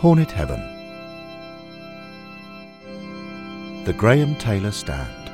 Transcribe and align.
Hornet 0.00 0.30
Heaven. 0.30 0.62
The 3.84 3.92
Graham 3.92 4.34
Taylor 4.36 4.70
Stand. 4.70 5.30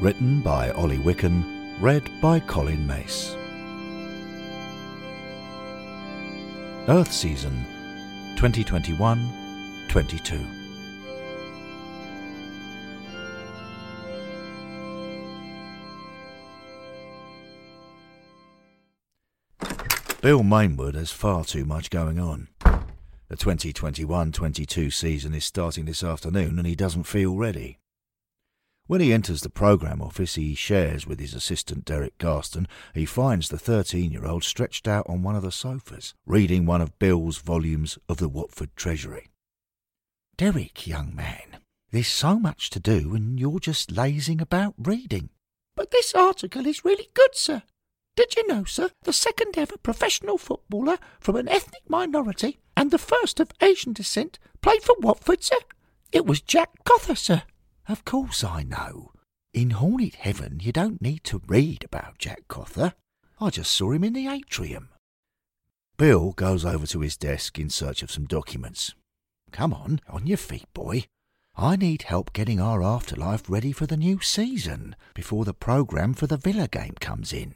Written 0.00 0.40
by 0.40 0.70
Ollie 0.70 0.98
Wicken, 0.98 1.42
read 1.80 2.08
by 2.20 2.38
Colin 2.38 2.86
Mace. 2.86 3.34
Earth 6.86 7.10
Season 7.10 7.64
2021 8.36 9.86
22. 9.88 10.61
Bill 20.22 20.44
Mainwood 20.44 20.94
has 20.94 21.10
far 21.10 21.44
too 21.44 21.64
much 21.64 21.90
going 21.90 22.20
on. 22.20 22.46
The 23.26 23.36
2021-22 23.36 24.92
season 24.92 25.34
is 25.34 25.44
starting 25.44 25.84
this 25.84 26.04
afternoon 26.04 26.60
and 26.60 26.66
he 26.68 26.76
doesn't 26.76 27.08
feel 27.08 27.34
ready. 27.34 27.80
When 28.86 29.00
he 29.00 29.12
enters 29.12 29.40
the 29.40 29.50
programme 29.50 30.00
office 30.00 30.36
he 30.36 30.54
shares 30.54 31.08
with 31.08 31.18
his 31.18 31.34
assistant 31.34 31.84
Derek 31.84 32.18
Garston, 32.18 32.68
he 32.94 33.04
finds 33.04 33.48
the 33.48 33.56
13-year-old 33.56 34.44
stretched 34.44 34.86
out 34.86 35.04
on 35.08 35.24
one 35.24 35.34
of 35.34 35.42
the 35.42 35.50
sofas, 35.50 36.14
reading 36.24 36.66
one 36.66 36.80
of 36.80 37.00
Bill's 37.00 37.38
volumes 37.38 37.98
of 38.08 38.18
the 38.18 38.28
Watford 38.28 38.70
Treasury. 38.76 39.28
Derek, 40.36 40.86
young 40.86 41.16
man, 41.16 41.56
there's 41.90 42.06
so 42.06 42.38
much 42.38 42.70
to 42.70 42.78
do 42.78 43.16
and 43.16 43.40
you're 43.40 43.58
just 43.58 43.90
lazing 43.90 44.40
about 44.40 44.74
reading. 44.78 45.30
But 45.74 45.90
this 45.90 46.14
article 46.14 46.64
is 46.68 46.84
really 46.84 47.08
good, 47.12 47.34
sir. 47.34 47.64
Did 48.14 48.36
you 48.36 48.46
know, 48.46 48.64
sir, 48.64 48.90
the 49.04 49.12
second 49.12 49.56
ever 49.56 49.78
professional 49.78 50.36
footballer 50.36 50.98
from 51.18 51.36
an 51.36 51.48
ethnic 51.48 51.88
minority 51.88 52.60
and 52.76 52.90
the 52.90 52.98
first 52.98 53.40
of 53.40 53.52
Asian 53.62 53.94
descent 53.94 54.38
played 54.60 54.82
for 54.82 54.94
Watford, 54.98 55.42
sir? 55.42 55.56
It 56.12 56.26
was 56.26 56.42
Jack 56.42 56.70
Cother, 56.84 57.14
sir. 57.14 57.42
Of 57.88 58.04
course 58.04 58.44
I 58.44 58.64
know. 58.64 59.12
In 59.54 59.70
Hornet 59.70 60.16
Heaven, 60.16 60.60
you 60.62 60.72
don't 60.72 61.00
need 61.00 61.24
to 61.24 61.40
read 61.46 61.84
about 61.84 62.18
Jack 62.18 62.48
Cother. 62.48 62.92
I 63.40 63.48
just 63.48 63.72
saw 63.72 63.92
him 63.92 64.04
in 64.04 64.12
the 64.12 64.28
atrium. 64.28 64.90
Bill 65.96 66.32
goes 66.32 66.64
over 66.64 66.86
to 66.88 67.00
his 67.00 67.16
desk 67.16 67.58
in 67.58 67.70
search 67.70 68.02
of 68.02 68.10
some 68.10 68.26
documents. 68.26 68.94
Come 69.52 69.72
on, 69.72 70.00
on 70.08 70.26
your 70.26 70.38
feet, 70.38 70.72
boy. 70.74 71.04
I 71.56 71.76
need 71.76 72.02
help 72.02 72.32
getting 72.32 72.60
our 72.60 72.82
afterlife 72.82 73.48
ready 73.48 73.72
for 73.72 73.86
the 73.86 73.96
new 73.96 74.20
season 74.20 74.96
before 75.14 75.44
the 75.44 75.54
programme 75.54 76.14
for 76.14 76.26
the 76.26 76.38
Villa 76.38 76.68
game 76.68 76.94
comes 77.00 77.32
in. 77.32 77.54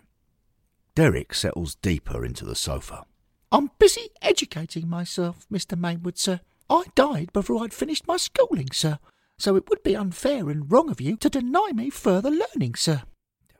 Derek 0.96 1.34
settles 1.34 1.74
deeper 1.74 2.24
into 2.24 2.46
the 2.46 2.54
sofa. 2.54 3.04
I'm 3.52 3.70
busy 3.78 4.08
educating 4.22 4.88
myself, 4.88 5.46
Mr. 5.52 5.78
Mainwood, 5.78 6.16
sir. 6.16 6.40
I 6.70 6.84
died 6.94 7.34
before 7.34 7.62
I'd 7.62 7.74
finished 7.74 8.08
my 8.08 8.16
schooling, 8.16 8.68
sir, 8.72 8.98
so 9.38 9.56
it 9.56 9.68
would 9.68 9.82
be 9.82 9.94
unfair 9.94 10.48
and 10.48 10.72
wrong 10.72 10.88
of 10.88 11.02
you 11.02 11.18
to 11.18 11.28
deny 11.28 11.72
me 11.74 11.90
further 11.90 12.30
learning, 12.30 12.76
sir. 12.76 13.02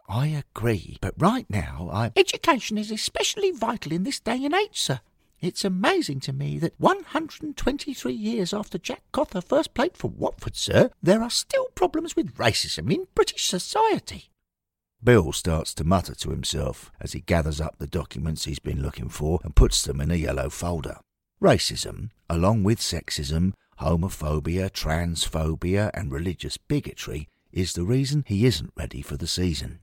I 0.09 0.29
agree, 0.29 0.97
but 1.03 1.13
right 1.19 1.45
now 1.51 1.91
I. 1.93 2.11
Education 2.17 2.79
is 2.79 2.91
especially 2.91 3.51
vital 3.51 3.93
in 3.93 4.05
this 4.05 4.19
day 4.19 4.43
and 4.43 4.55
age, 4.55 4.81
sir. 4.81 5.01
It's 5.39 5.63
amazing 5.63 6.21
to 6.21 6.33
me 6.33 6.59
that 6.61 6.73
123 6.79 8.15
years 8.15 8.55
after 8.55 8.79
Jack 8.79 9.03
Cother 9.13 9.43
first 9.43 9.75
played 9.75 9.99
for 9.99 10.09
Watford, 10.09 10.57
sir, 10.57 10.91
there 11.03 11.21
are 11.23 11.29
still 11.29 11.67
problems 11.75 12.17
with 12.17 12.37
racism 12.37 12.91
in 12.91 13.09
British 13.15 13.45
society. 13.45 14.31
Bill 15.03 15.33
starts 15.33 15.75
to 15.75 15.85
mutter 15.85 16.15
to 16.17 16.31
himself 16.31 16.91
as 17.01 17.13
he 17.13 17.21
gathers 17.21 17.61
up 17.61 17.77
the 17.79 17.87
documents 17.87 18.45
he's 18.45 18.59
been 18.59 18.83
looking 18.83 19.09
for 19.09 19.41
and 19.45 19.55
puts 19.55 19.83
them 19.83 20.01
in 20.01 20.11
a 20.11 20.17
yellow 20.17 20.51
folder. 20.51 20.99
Racism, 21.41 22.11
along 22.29 22.65
with 22.65 22.81
sexism, 22.81 23.53
homophobia, 23.81 24.71
transphobia, 24.71 25.91
and 25.95 26.11
religious 26.11 26.57
bigotry, 26.57 27.29
is 27.53 27.75
the 27.75 27.85
reason 27.85 28.25
he 28.27 28.47
isn't 28.47 28.73
ready 28.77 29.03
for 29.03 29.17
the 29.17 29.27
season. 29.27 29.81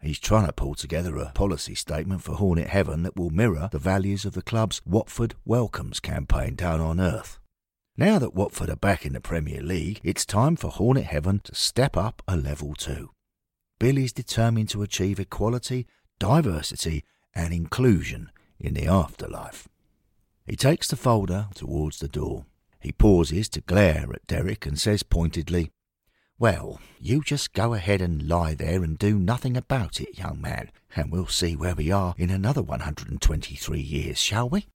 He's 0.00 0.18
trying 0.18 0.46
to 0.46 0.52
pull 0.52 0.74
together 0.74 1.16
a 1.16 1.32
policy 1.32 1.74
statement 1.74 2.22
for 2.22 2.34
Hornet 2.34 2.68
Heaven 2.68 3.02
that 3.04 3.16
will 3.16 3.30
mirror 3.30 3.68
the 3.72 3.78
values 3.78 4.24
of 4.24 4.34
the 4.34 4.42
club's 4.42 4.82
Watford 4.84 5.34
Welcomes 5.44 5.98
campaign 5.98 6.54
down 6.56 6.80
on 6.80 7.00
Earth. 7.00 7.38
Now 7.96 8.18
that 8.18 8.34
Watford 8.34 8.68
are 8.68 8.76
back 8.76 9.06
in 9.06 9.14
the 9.14 9.20
Premier 9.20 9.62
League, 9.62 10.00
it's 10.04 10.26
time 10.26 10.56
for 10.56 10.68
Hornet 10.68 11.04
Heaven 11.04 11.40
to 11.44 11.54
step 11.54 11.96
up 11.96 12.22
a 12.28 12.36
level 12.36 12.74
too. 12.74 13.13
Bill 13.78 13.98
is 13.98 14.12
determined 14.12 14.68
to 14.70 14.82
achieve 14.82 15.18
equality, 15.18 15.86
diversity, 16.18 17.04
and 17.34 17.52
inclusion 17.52 18.30
in 18.58 18.74
the 18.74 18.86
afterlife. 18.86 19.68
He 20.46 20.56
takes 20.56 20.88
the 20.88 20.96
folder 20.96 21.48
towards 21.54 21.98
the 21.98 22.08
door. 22.08 22.46
He 22.80 22.92
pauses 22.92 23.48
to 23.50 23.60
glare 23.60 24.06
at 24.12 24.26
Derek 24.26 24.66
and 24.66 24.78
says 24.78 25.02
pointedly, 25.02 25.70
Well, 26.38 26.80
you 27.00 27.22
just 27.22 27.52
go 27.52 27.74
ahead 27.74 28.00
and 28.00 28.28
lie 28.28 28.54
there 28.54 28.84
and 28.84 28.98
do 28.98 29.18
nothing 29.18 29.56
about 29.56 30.00
it, 30.00 30.18
young 30.18 30.40
man, 30.40 30.70
and 30.94 31.10
we'll 31.10 31.26
see 31.26 31.56
where 31.56 31.74
we 31.74 31.90
are 31.90 32.14
in 32.18 32.30
another 32.30 32.62
123 32.62 33.80
years, 33.80 34.18
shall 34.18 34.48
we? 34.48 34.66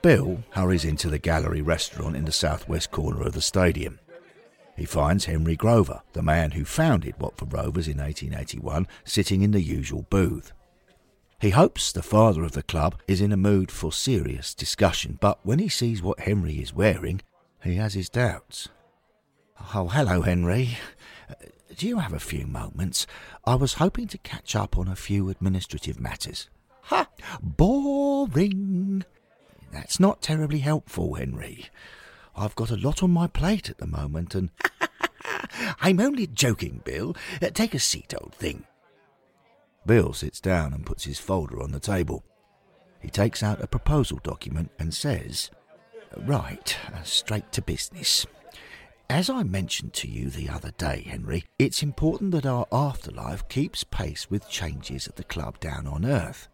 Bill 0.00 0.42
hurries 0.50 0.84
into 0.84 1.10
the 1.10 1.18
gallery 1.18 1.60
restaurant 1.60 2.16
in 2.16 2.24
the 2.24 2.32
southwest 2.32 2.90
corner 2.90 3.22
of 3.22 3.34
the 3.34 3.42
stadium. 3.42 3.98
He 4.78 4.84
finds 4.84 5.24
Henry 5.24 5.56
Grover, 5.56 6.02
the 6.12 6.22
man 6.22 6.52
who 6.52 6.64
founded 6.64 7.18
Watford 7.18 7.52
Rovers 7.52 7.88
in 7.88 7.98
1881, 7.98 8.86
sitting 9.04 9.42
in 9.42 9.50
the 9.50 9.60
usual 9.60 10.06
booth. 10.08 10.52
He 11.40 11.50
hopes 11.50 11.90
the 11.90 12.00
father 12.00 12.44
of 12.44 12.52
the 12.52 12.62
club 12.62 12.94
is 13.08 13.20
in 13.20 13.32
a 13.32 13.36
mood 13.36 13.72
for 13.72 13.92
serious 13.92 14.54
discussion, 14.54 15.18
but 15.20 15.40
when 15.42 15.58
he 15.58 15.68
sees 15.68 16.00
what 16.00 16.20
Henry 16.20 16.60
is 16.60 16.72
wearing, 16.72 17.22
he 17.64 17.74
has 17.74 17.94
his 17.94 18.08
doubts. 18.08 18.68
Oh, 19.74 19.88
hello, 19.88 20.22
Henry. 20.22 20.78
Do 21.76 21.88
you 21.88 21.98
have 21.98 22.12
a 22.12 22.20
few 22.20 22.46
moments? 22.46 23.04
I 23.44 23.56
was 23.56 23.74
hoping 23.74 24.06
to 24.06 24.18
catch 24.18 24.54
up 24.54 24.78
on 24.78 24.86
a 24.86 24.94
few 24.94 25.28
administrative 25.28 25.98
matters. 25.98 26.48
Ha! 26.82 27.08
Boring! 27.42 29.04
That's 29.72 29.98
not 29.98 30.22
terribly 30.22 30.60
helpful, 30.60 31.14
Henry. 31.14 31.66
I've 32.38 32.54
got 32.54 32.70
a 32.70 32.76
lot 32.76 33.02
on 33.02 33.10
my 33.10 33.26
plate 33.26 33.68
at 33.68 33.78
the 33.78 33.86
moment 33.86 34.34
and. 34.34 34.50
I'm 35.80 36.00
only 36.00 36.26
joking, 36.26 36.82
Bill. 36.84 37.16
Uh, 37.42 37.50
take 37.50 37.74
a 37.74 37.78
seat, 37.78 38.14
old 38.18 38.34
thing. 38.34 38.64
Bill 39.86 40.12
sits 40.12 40.40
down 40.40 40.72
and 40.72 40.86
puts 40.86 41.04
his 41.04 41.18
folder 41.18 41.62
on 41.62 41.72
the 41.72 41.80
table. 41.80 42.24
He 43.00 43.10
takes 43.10 43.42
out 43.42 43.62
a 43.62 43.66
proposal 43.66 44.20
document 44.22 44.70
and 44.78 44.92
says, 44.92 45.50
Right, 46.16 46.76
uh, 46.92 47.02
straight 47.02 47.52
to 47.52 47.62
business. 47.62 48.26
As 49.10 49.30
I 49.30 49.42
mentioned 49.42 49.94
to 49.94 50.08
you 50.08 50.28
the 50.28 50.50
other 50.50 50.72
day, 50.72 51.06
Henry, 51.06 51.44
it's 51.58 51.82
important 51.82 52.32
that 52.32 52.44
our 52.44 52.66
afterlife 52.70 53.48
keeps 53.48 53.84
pace 53.84 54.28
with 54.28 54.50
changes 54.50 55.08
at 55.08 55.16
the 55.16 55.24
club 55.24 55.58
down 55.60 55.86
on 55.86 56.04
Earth. 56.04 56.48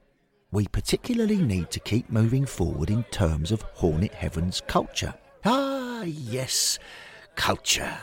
We 0.53 0.69
particularly 0.69 1.39
need 1.39 1.71
to 1.73 1.81
keep 1.81 2.11
moving 2.11 2.47
forward 2.47 2.91
in 2.91 3.03
terms 3.05 3.51
of 3.51 3.63
Hornet 3.63 4.15
Heaven's 4.15 4.61
culture. 4.61 5.15
Ah, 5.45 6.03
yes, 6.05 6.79
culture. 7.35 7.99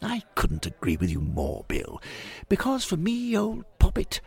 I 0.00 0.22
couldn't 0.34 0.66
agree 0.66 0.96
with 0.96 1.10
you 1.10 1.20
more, 1.20 1.64
Bill, 1.68 2.00
because 2.48 2.84
for 2.84 2.96
me, 2.96 3.36
old 3.36 3.64
poppet, 3.78 4.20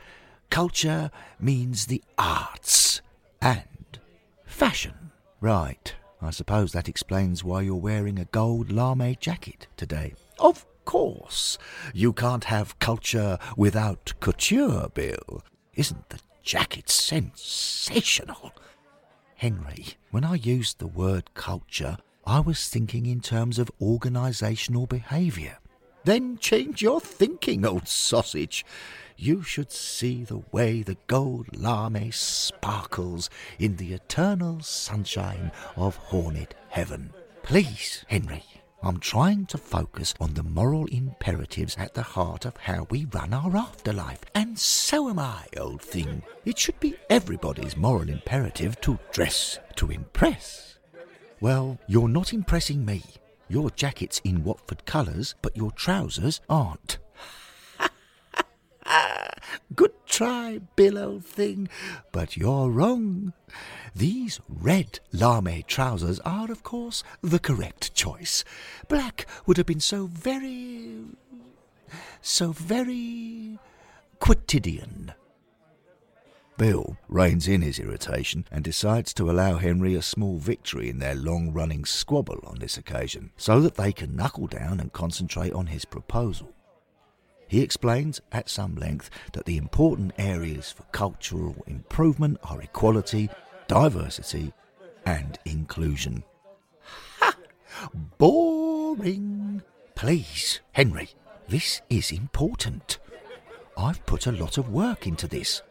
culture 0.50 1.12
means 1.40 1.88
the 1.88 2.04
arts 2.18 3.02
and 3.42 4.00
fashion. 4.46 5.12
Right. 5.42 5.94
I 6.22 6.30
suppose 6.32 6.72
that 6.72 6.88
explains 6.88 7.44
why 7.44 7.62
you're 7.62 7.76
wearing 7.76 8.18
a 8.20 8.26
gold 8.26 8.72
lame 8.72 9.16
jacket 9.20 9.68
today. 9.76 10.14
Of 10.40 10.66
course. 10.86 11.58
You 11.94 12.14
can't 12.14 12.46
have 12.46 12.80
culture 12.80 13.38
without 13.58 14.14
couture, 14.22 14.90
Bill. 14.94 15.44
Isn't 15.76 16.10
the 16.10 16.20
jacket 16.42 16.90
sensational? 16.90 18.54
Henry, 19.36 19.88
when 20.12 20.24
I 20.24 20.36
used 20.36 20.80
the 20.80 20.88
word 20.88 21.34
culture, 21.34 21.98
I 22.28 22.40
was 22.40 22.68
thinking 22.68 23.06
in 23.06 23.22
terms 23.22 23.60
of 23.60 23.72
organisational 23.80 24.90
behaviour. 24.90 25.60
Then 26.06 26.40
change 26.40 26.82
your 26.82 27.00
thinking, 27.00 27.64
old 27.66 27.88
sausage. 27.88 28.66
You 29.16 29.44
should 29.44 29.72
see 29.72 30.24
the 30.24 30.42
way 30.52 30.82
the 30.82 30.98
gold 31.06 31.56
lame 31.56 32.12
sparkles 32.12 33.30
in 33.60 33.76
the 33.76 33.94
eternal 33.94 34.62
sunshine 34.62 35.52
of 35.76 35.98
Hornet 35.98 36.56
Heaven. 36.70 37.14
Please, 37.44 38.04
Henry, 38.08 38.44
I'm 38.82 39.00
trying 39.00 39.46
to 39.48 39.60
focus 39.60 40.16
on 40.20 40.34
the 40.34 40.44
moral 40.44 40.86
imperatives 40.88 41.76
at 41.78 41.94
the 41.94 42.02
heart 42.02 42.46
of 42.46 42.58
how 42.58 42.88
we 42.90 43.06
run 43.06 43.34
our 43.34 43.56
afterlife. 43.56 44.22
And 44.34 44.58
so 44.58 45.10
am 45.10 45.20
I, 45.20 45.46
old 45.58 45.82
thing. 45.82 46.24
It 46.44 46.58
should 46.58 46.80
be 46.80 46.96
everybody's 47.10 47.78
moral 47.78 48.10
imperative 48.10 48.82
to 48.82 48.98
dress 49.12 49.60
to 49.76 49.92
impress. 49.92 50.75
Well, 51.42 51.78
you're 51.88 52.08
not 52.08 52.34
impressing 52.34 52.86
me. 52.86 53.04
Your 53.48 53.70
jacket's 53.70 54.20
in 54.24 54.44
Watford 54.44 54.86
colours, 54.86 55.36
but 55.42 55.56
your 55.56 55.72
trousers 55.72 56.42
aren't. 56.50 56.98
Good 59.76 59.94
try, 60.06 60.60
Bill, 60.76 60.98
old 60.98 61.26
thing, 61.26 61.70
but 62.12 62.38
you're 62.38 62.70
wrong. 62.70 63.34
These 63.96 64.40
red 64.48 65.00
lame 65.12 65.64
trousers 65.68 66.20
are, 66.22 66.52
of 66.52 66.64
course, 66.64 67.04
the 67.22 67.40
correct 67.40 67.94
choice. 67.94 68.44
Black 68.88 69.26
would 69.46 69.58
have 69.58 69.66
been 69.66 69.80
so 69.80 70.08
very. 70.08 70.98
so 72.22 72.52
very. 72.52 73.60
quotidian. 74.20 75.14
Bill 76.58 76.96
reins 77.10 77.48
in 77.48 77.62
his 77.62 77.80
irritation 77.80 78.46
and 78.50 78.64
decides 78.64 79.14
to 79.16 79.30
allow 79.30 79.58
Henry 79.58 79.94
a 79.96 80.02
small 80.02 80.38
victory 80.38 80.90
in 80.90 81.00
their 81.00 81.16
long 81.16 81.52
running 81.52 81.84
squabble 81.84 82.40
on 82.46 82.60
this 82.60 82.78
occasion, 82.78 83.32
so 83.36 83.60
that 83.60 83.76
they 83.76 83.92
can 83.92 84.16
knuckle 84.16 84.48
down 84.48 84.80
and 84.80 84.94
concentrate 84.94 85.52
on 85.54 85.68
his 85.68 85.84
proposal. 85.84 86.54
He 87.48 87.62
explains 87.62 88.22
at 88.32 88.50
some 88.50 88.76
length 88.76 89.10
that 89.34 89.46
the 89.46 89.58
important 89.58 90.14
areas 90.18 90.72
for 90.72 90.84
cultural 90.92 91.56
improvement 91.68 92.38
are 92.44 92.62
equality, 92.62 93.30
diversity, 93.68 94.54
and 95.06 95.38
inclusion. 95.46 96.24
Ha! 97.20 97.36
Boring! 98.18 99.62
Please, 99.94 100.62
Henry, 100.72 101.10
this 101.48 101.82
is 101.90 102.12
important. 102.12 102.98
I've 103.78 104.06
put 104.06 104.26
a 104.26 104.32
lot 104.32 104.58
of 104.58 104.70
work 104.70 105.06
into 105.06 105.28
this. 105.28 105.62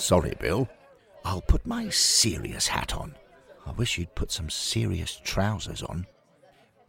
Sorry, 0.00 0.34
Bill. 0.40 0.68
I'll 1.24 1.42
put 1.42 1.66
my 1.66 1.90
serious 1.90 2.66
hat 2.66 2.96
on. 2.96 3.14
I 3.66 3.72
wish 3.72 3.98
you'd 3.98 4.14
put 4.14 4.32
some 4.32 4.48
serious 4.48 5.20
trousers 5.22 5.82
on. 5.82 6.06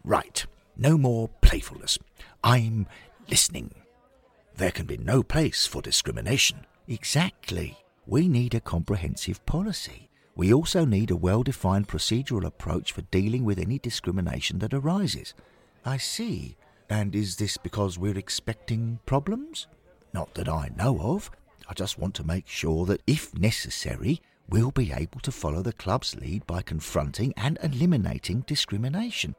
Right, 0.04 0.46
no 0.78 0.98
more 0.98 1.30
playfulness. 1.42 2.00
I'm 2.44 2.88
listening. 3.30 3.76
There 4.56 4.72
can 4.72 4.86
be 4.86 4.98
no 4.98 5.24
place 5.24 5.68
for 5.68 5.82
discrimination. 5.82 6.66
Exactly. 6.88 7.78
We 8.08 8.30
need 8.30 8.56
a 8.56 8.62
comprehensive 8.62 9.46
policy. 9.46 10.10
We 10.36 10.54
also 10.54 10.86
need 10.86 11.12
a 11.12 11.16
well 11.16 11.44
defined 11.44 11.90
procedural 11.90 12.46
approach 12.46 12.94
for 12.94 13.02
dealing 13.02 13.44
with 13.44 13.60
any 13.60 13.78
discrimination 13.78 14.60
that 14.60 14.74
arises. 14.74 15.34
I 15.84 15.98
see. 15.98 16.56
And 16.90 17.14
is 17.14 17.36
this 17.36 17.58
because 17.58 18.00
we're 18.00 18.18
expecting 18.18 19.00
problems? 19.06 19.68
Not 20.14 20.34
that 20.36 20.48
I 20.48 20.72
know 20.78 21.00
of. 21.00 21.30
I 21.72 21.74
just 21.74 21.98
want 21.98 22.16
to 22.16 22.28
make 22.28 22.50
sure 22.50 22.86
that, 22.88 23.02
if 23.08 23.34
necessary, 23.34 24.22
we'll 24.50 24.72
be 24.72 24.92
able 24.92 25.22
to 25.22 25.32
follow 25.32 25.62
the 25.62 25.72
club's 25.72 26.18
lead 26.18 26.46
by 26.46 26.62
confronting 26.62 27.34
and 27.38 27.58
eliminating 27.64 28.42
discrimination. 28.42 29.36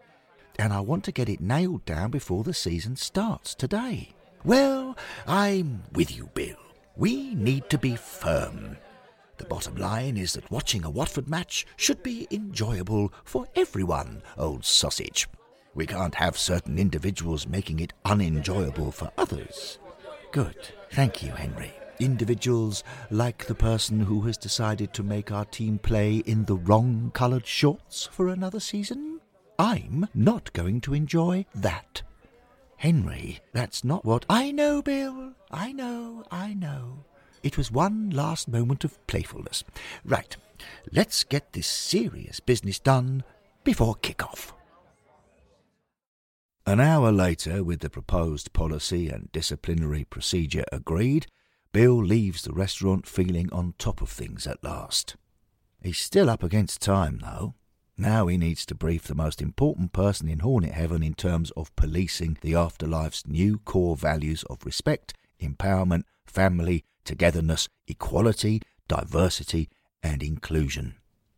And 0.59 0.73
I 0.73 0.81
want 0.81 1.05
to 1.05 1.13
get 1.13 1.29
it 1.29 1.43
nailed 1.43 1.85
down 1.85 2.11
before 2.11 2.43
the 2.43 2.55
season 2.55 2.97
starts 2.97 3.55
today. 3.55 4.15
Well, 4.47 4.97
I'm 5.27 5.83
with 5.93 6.17
you, 6.17 6.31
Bill. 6.33 6.57
We 6.97 7.35
need 7.35 7.69
to 7.69 7.77
be 7.77 7.97
firm. 7.97 8.79
The 9.37 9.45
bottom 9.45 9.77
line 9.77 10.17
is 10.17 10.33
that 10.33 10.51
watching 10.51 10.87
a 10.87 10.91
Watford 10.91 11.29
match 11.29 11.67
should 11.77 12.03
be 12.03 12.27
enjoyable 12.31 13.13
for 13.25 13.47
everyone, 13.55 14.23
old 14.39 14.65
sausage. 14.65 15.29
We 15.75 15.87
can't 15.87 16.15
have 16.15 16.39
certain 16.39 16.79
individuals 16.79 17.47
making 17.47 17.81
it 17.81 17.93
unenjoyable 18.07 18.91
for 18.91 19.13
others. 19.19 19.79
Good. 20.31 20.57
Thank 20.91 21.23
you, 21.23 21.33
Henry 21.33 21.75
individuals 22.03 22.85
like 23.11 23.47
the 23.47 23.55
person 23.55 24.01
who 24.01 24.23
has 24.23 24.37
decided 24.37 24.93
to 24.95 25.03
make 25.03 25.31
our 25.31 25.45
team 25.45 25.79
play 25.79 26.17
in 26.27 26.45
the 26.45 26.57
wrong 26.57 27.11
coloured 27.15 27.47
shorts 27.47 28.09
for 28.13 28.29
another 28.29 28.61
season? 28.61 29.21
I'm 29.59 30.09
not 30.15 30.53
going 30.53 30.81
to 30.83 30.95
enjoy 30.95 31.47
that. 31.55 32.03
Henry, 32.77 33.41
that's 33.53 33.85
not 33.85 34.05
what. 34.05 34.27
I 34.29 34.51
know, 34.51 34.83
Bill. 34.83 35.33
I 35.51 35.73
know, 35.73 36.25
I 36.31 36.55
know. 36.55 37.05
It 37.43 37.57
was 37.57 37.71
one 37.71 38.11
last 38.11 38.49
moment 38.49 38.85
of 38.85 39.05
playfulness. 39.07 39.63
Right, 40.05 40.37
let's 40.93 41.25
get 41.25 41.53
this 41.53 41.67
serious 41.67 42.41
business 42.41 42.79
done 42.79 43.25
before 43.65 43.95
kick-off. 43.97 44.55
An 46.65 46.79
hour 46.81 47.11
later, 47.11 47.65
with 47.65 47.81
the 47.81 47.91
proposed 47.91 48.53
policy 48.53 49.09
and 49.09 49.31
disciplinary 49.33 50.05
procedure 50.05 50.65
agreed, 50.71 51.27
Bill 51.73 52.05
leaves 52.05 52.43
the 52.43 52.53
restaurant 52.53 53.07
feeling 53.07 53.51
on 53.51 53.75
top 53.79 54.03
of 54.03 54.11
things 54.11 54.47
at 54.47 54.63
last. 54.63 55.17
He's 55.81 55.99
still 55.99 56.29
up 56.29 56.43
against 56.43 56.83
time, 56.83 57.21
though. 57.23 57.55
Now 57.97 58.27
he 58.27 58.37
needs 58.37 58.67
to 58.67 58.75
brief 58.75 59.05
the 59.05 59.15
most 59.15 59.41
important 59.41 59.95
person 59.95 60.29
in 60.29 60.41
Hornet 60.41 60.73
Heaven 60.73 61.03
in 61.03 61.15
terms 61.15 61.51
of 61.53 61.75
policing 61.75 62.37
the 62.43 62.53
afterlife's 62.53 63.27
new 63.27 63.59
core 63.59 63.97
values 63.97 64.45
of 64.51 64.67
respect, 64.67 65.15
empowerment, 65.41 66.03
family, 66.27 66.85
togetherness, 67.05 67.69
equality, 67.87 68.61
diversity, 68.87 69.71
and 70.03 70.23
inclusion. 70.23 70.97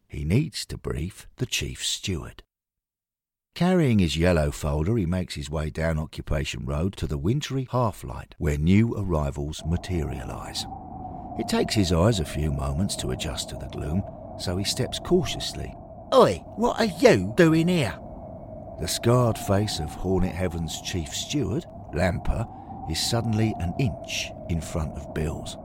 He 0.08 0.24
needs 0.24 0.66
to 0.66 0.76
brief 0.76 1.28
the 1.36 1.46
chief 1.46 1.84
steward. 1.84 2.42
Carrying 3.54 4.00
his 4.00 4.16
yellow 4.16 4.50
folder, 4.50 4.96
he 4.96 5.06
makes 5.06 5.36
his 5.36 5.48
way 5.48 5.70
down 5.70 5.96
Occupation 5.96 6.64
Road 6.64 6.96
to 6.96 7.06
the 7.06 7.16
wintry 7.16 7.68
half 7.70 8.02
light 8.02 8.34
where 8.38 8.58
new 8.58 8.96
arrivals 8.96 9.62
materialise. 9.64 10.66
It 11.38 11.46
takes 11.46 11.72
his 11.72 11.92
eyes 11.92 12.18
a 12.18 12.24
few 12.24 12.50
moments 12.50 12.96
to 12.96 13.12
adjust 13.12 13.50
to 13.50 13.54
the 13.54 13.68
gloom, 13.68 14.02
so 14.40 14.56
he 14.56 14.64
steps 14.64 14.98
cautiously. 14.98 15.72
Oi, 16.12 16.42
what 16.56 16.80
are 16.80 16.98
you 17.00 17.32
doing 17.36 17.68
here? 17.68 17.96
The 18.80 18.88
scarred 18.88 19.38
face 19.38 19.78
of 19.78 19.90
Hornet 19.90 20.34
Heaven's 20.34 20.82
chief 20.82 21.10
steward, 21.10 21.64
Lamper, 21.94 22.44
is 22.90 23.08
suddenly 23.08 23.54
an 23.60 23.72
inch 23.78 24.32
in 24.48 24.60
front 24.60 24.98
of 24.98 25.14
Bill's. 25.14 25.56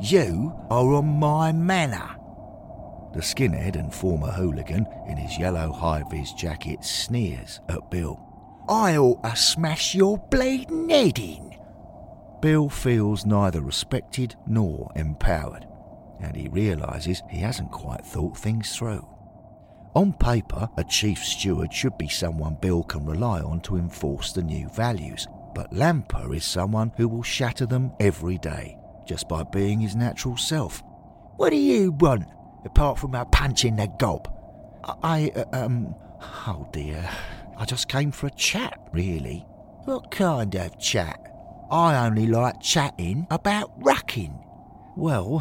You 0.00 0.54
are 0.70 0.94
on 0.94 1.18
my 1.18 1.50
manor. 1.50 2.14
The 3.14 3.20
skinhead 3.20 3.76
and 3.76 3.94
former 3.94 4.32
hooligan 4.32 4.86
in 5.08 5.16
his 5.16 5.38
yellow 5.38 5.70
high 5.70 6.02
vis 6.10 6.32
jacket 6.32 6.84
sneers 6.84 7.60
at 7.68 7.88
Bill. 7.88 8.20
I 8.68 8.96
ought 8.96 9.22
to 9.22 9.36
smash 9.36 9.94
your 9.94 10.18
bleeding 10.18 10.88
head 10.88 11.18
in. 11.20 11.56
Bill 12.40 12.68
feels 12.68 13.24
neither 13.24 13.60
respected 13.60 14.34
nor 14.46 14.90
empowered, 14.96 15.64
and 16.20 16.34
he 16.34 16.48
realises 16.48 17.22
he 17.30 17.38
hasn't 17.38 17.70
quite 17.70 18.04
thought 18.04 18.36
things 18.36 18.74
through. 18.74 19.06
On 19.94 20.12
paper, 20.12 20.68
a 20.76 20.82
chief 20.82 21.24
steward 21.24 21.72
should 21.72 21.96
be 21.96 22.08
someone 22.08 22.58
Bill 22.60 22.82
can 22.82 23.06
rely 23.06 23.40
on 23.42 23.60
to 23.60 23.76
enforce 23.76 24.32
the 24.32 24.42
new 24.42 24.68
values, 24.70 25.28
but 25.54 25.72
Lamper 25.72 26.34
is 26.34 26.44
someone 26.44 26.90
who 26.96 27.06
will 27.06 27.22
shatter 27.22 27.64
them 27.64 27.92
every 28.00 28.38
day, 28.38 28.76
just 29.06 29.28
by 29.28 29.44
being 29.44 29.78
his 29.78 29.94
natural 29.94 30.36
self. 30.36 30.82
What 31.36 31.50
do 31.50 31.56
you 31.56 31.92
want? 31.92 32.24
Apart 32.64 32.98
from 32.98 33.14
a 33.14 33.24
punch 33.24 33.64
in 33.64 33.76
the 33.76 33.88
gob. 33.98 34.30
I, 35.02 35.32
uh, 35.34 35.44
um, 35.52 35.94
oh 36.46 36.68
dear. 36.72 37.08
I 37.56 37.64
just 37.64 37.88
came 37.88 38.10
for 38.10 38.26
a 38.26 38.30
chat, 38.30 38.78
really. 38.92 39.46
What 39.84 40.10
kind 40.10 40.54
of 40.54 40.78
chat? 40.78 41.20
I 41.70 42.06
only 42.06 42.26
like 42.26 42.60
chatting 42.60 43.26
about 43.30 43.78
rucking. 43.80 44.42
Well, 44.96 45.40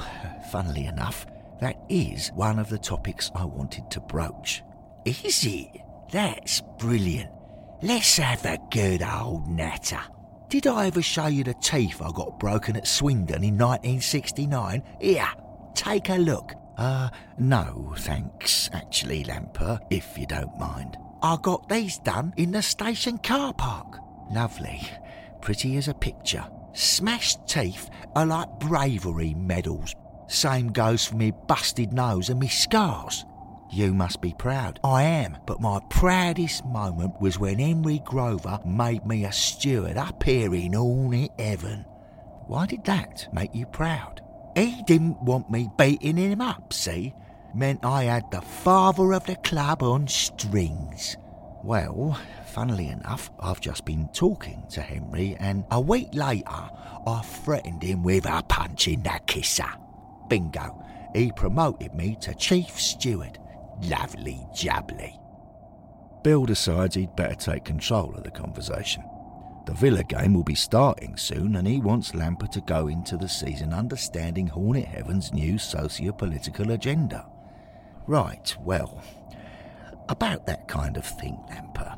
funnily 0.52 0.86
enough, 0.86 1.26
that 1.60 1.78
is 1.90 2.32
one 2.36 2.60
of 2.60 2.70
the 2.70 2.78
topics 2.78 3.32
I 3.36 3.46
wanted 3.46 3.90
to 3.92 4.00
broach. 4.00 4.64
Is 5.06 5.46
it? 5.46 5.82
That's 6.12 6.62
brilliant. 6.80 7.30
Let's 7.82 8.18
have 8.18 8.46
a 8.46 8.60
good 8.72 9.04
old 9.04 9.48
natter. 9.48 10.00
Did 10.50 10.68
I 10.68 10.88
ever 10.88 11.02
show 11.02 11.28
you 11.28 11.44
the 11.44 11.56
teeth 11.56 12.02
I 12.02 12.12
got 12.12 12.40
broken 12.40 12.76
at 12.76 12.88
Swindon 12.88 13.44
in 13.44 13.58
1969? 13.58 14.84
Here, 15.00 15.28
take 15.74 16.10
a 16.10 16.16
look. 16.16 16.54
Uh, 16.78 17.10
no, 17.38 17.94
thanks, 17.98 18.70
actually, 18.74 19.24
Lamper, 19.24 19.80
if 19.90 20.18
you 20.18 20.26
don't 20.26 20.58
mind. 20.58 20.98
I 21.22 21.38
got 21.42 21.70
these 21.70 22.00
done 22.00 22.34
in 22.38 22.52
the 22.52 22.62
station 22.62 23.18
car 23.18 23.54
park. 23.54 23.98
Lovely. 24.32 24.82
Pretty 25.42 25.78
as 25.78 25.88
a 25.88 25.94
picture. 25.94 26.46
Smashed 26.74 27.48
teeth 27.48 27.90
are 28.16 28.26
like 28.26 28.50
bravery 28.60 29.34
medals. 29.36 29.96
Same 30.28 30.72
goes 30.72 31.06
for 31.06 31.16
me 31.16 31.32
busted 31.48 31.94
nose 31.94 32.30
and 32.30 32.40
me 32.40 32.48
scars. 32.48 33.26
You 33.72 33.94
must 33.94 34.22
be 34.22 34.34
proud. 34.38 34.80
I 34.84 35.04
am, 35.04 35.38
but 35.46 35.62
my 35.62 35.80
proudest 35.90 36.66
moment 36.66 37.20
was 37.22 37.40
when 37.40 37.60
Henry 37.60 38.00
Grover 38.06 38.60
made 38.66 39.06
me 39.06 39.26
a 39.26 39.32
steward 39.32 39.98
up 39.98 40.24
here 40.24 40.54
in 40.54 40.74
Hornet 40.74 41.32
Heaven. 41.38 41.86
Why 42.48 42.66
did 42.66 42.84
that 42.86 43.28
make 43.34 43.54
you 43.54 43.66
proud? 43.66 44.23
He 44.56 44.84
didn't 44.84 45.22
want 45.22 45.50
me 45.50 45.70
beating 45.78 46.18
him 46.18 46.42
up, 46.42 46.74
see? 46.74 47.14
Meant 47.56 47.84
I 47.84 48.04
had 48.04 48.30
the 48.32 48.42
father 48.42 49.14
of 49.14 49.26
the 49.26 49.36
club 49.38 49.84
on 49.84 50.08
strings. 50.08 51.18
Well, 51.64 52.20
funnily 52.48 52.88
enough, 52.88 53.32
I've 53.40 53.62
just 53.62 53.86
been 53.86 54.10
talking 54.14 54.64
to 54.72 54.82
Henry 54.82 55.36
and 55.40 55.64
a 55.72 55.80
week 55.80 56.10
later 56.14 56.70
I 57.08 57.22
threatened 57.24 57.84
him 57.84 58.04
with 58.04 58.26
a 58.26 58.44
punch 58.44 58.88
in 58.88 59.04
the 59.04 59.20
kisser. 59.26 59.70
Bingo. 60.28 60.84
He 61.14 61.32
promoted 61.32 61.94
me 61.94 62.18
to 62.22 62.34
chief 62.34 62.80
steward. 62.80 63.38
Lovely 63.84 64.48
jubbly. 64.54 65.20
Bill 66.24 66.46
decides 66.46 66.96
he'd 66.96 67.16
better 67.16 67.36
take 67.36 67.66
control 67.66 68.16
of 68.16 68.24
the 68.24 68.32
conversation. 68.32 69.04
The 69.66 69.74
Villa 69.74 70.04
game 70.04 70.34
will 70.34 70.44
be 70.44 70.56
starting 70.56 71.16
soon, 71.16 71.56
and 71.56 71.68
he 71.68 71.80
wants 71.80 72.12
Lamper 72.14 72.48
to 72.52 72.62
go 72.62 72.88
into 72.88 73.16
the 73.16 73.30
season 73.30 73.74
understanding 73.74 74.48
Hornet 74.48 74.86
Heaven's 74.86 75.32
new 75.32 75.58
socio 75.58 76.12
political 76.12 76.72
agenda. 76.72 77.26
Right, 78.06 78.56
well, 78.60 79.02
about 80.10 80.46
that 80.48 80.68
kind 80.68 80.98
of 80.98 81.06
thing, 81.06 81.42
Lamper, 81.50 81.98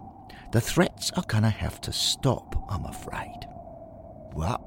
the 0.51 0.61
threats 0.61 1.11
are 1.17 1.23
going 1.27 1.43
to 1.43 1.49
have 1.49 1.81
to 1.81 1.91
stop, 1.91 2.55
I'm 2.69 2.85
afraid. 2.85 3.47
What? 4.33 4.61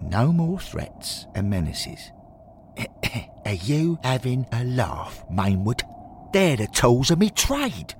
No 0.00 0.32
more 0.32 0.58
threats 0.58 1.26
and 1.34 1.50
menaces. 1.50 2.10
are 3.44 3.52
you 3.52 3.98
having 4.02 4.46
a 4.52 4.64
laugh, 4.64 5.24
Mainwood? 5.30 5.82
They're 6.32 6.56
the 6.56 6.66
tools 6.68 7.10
of 7.10 7.18
me 7.18 7.30
trade. 7.30 7.94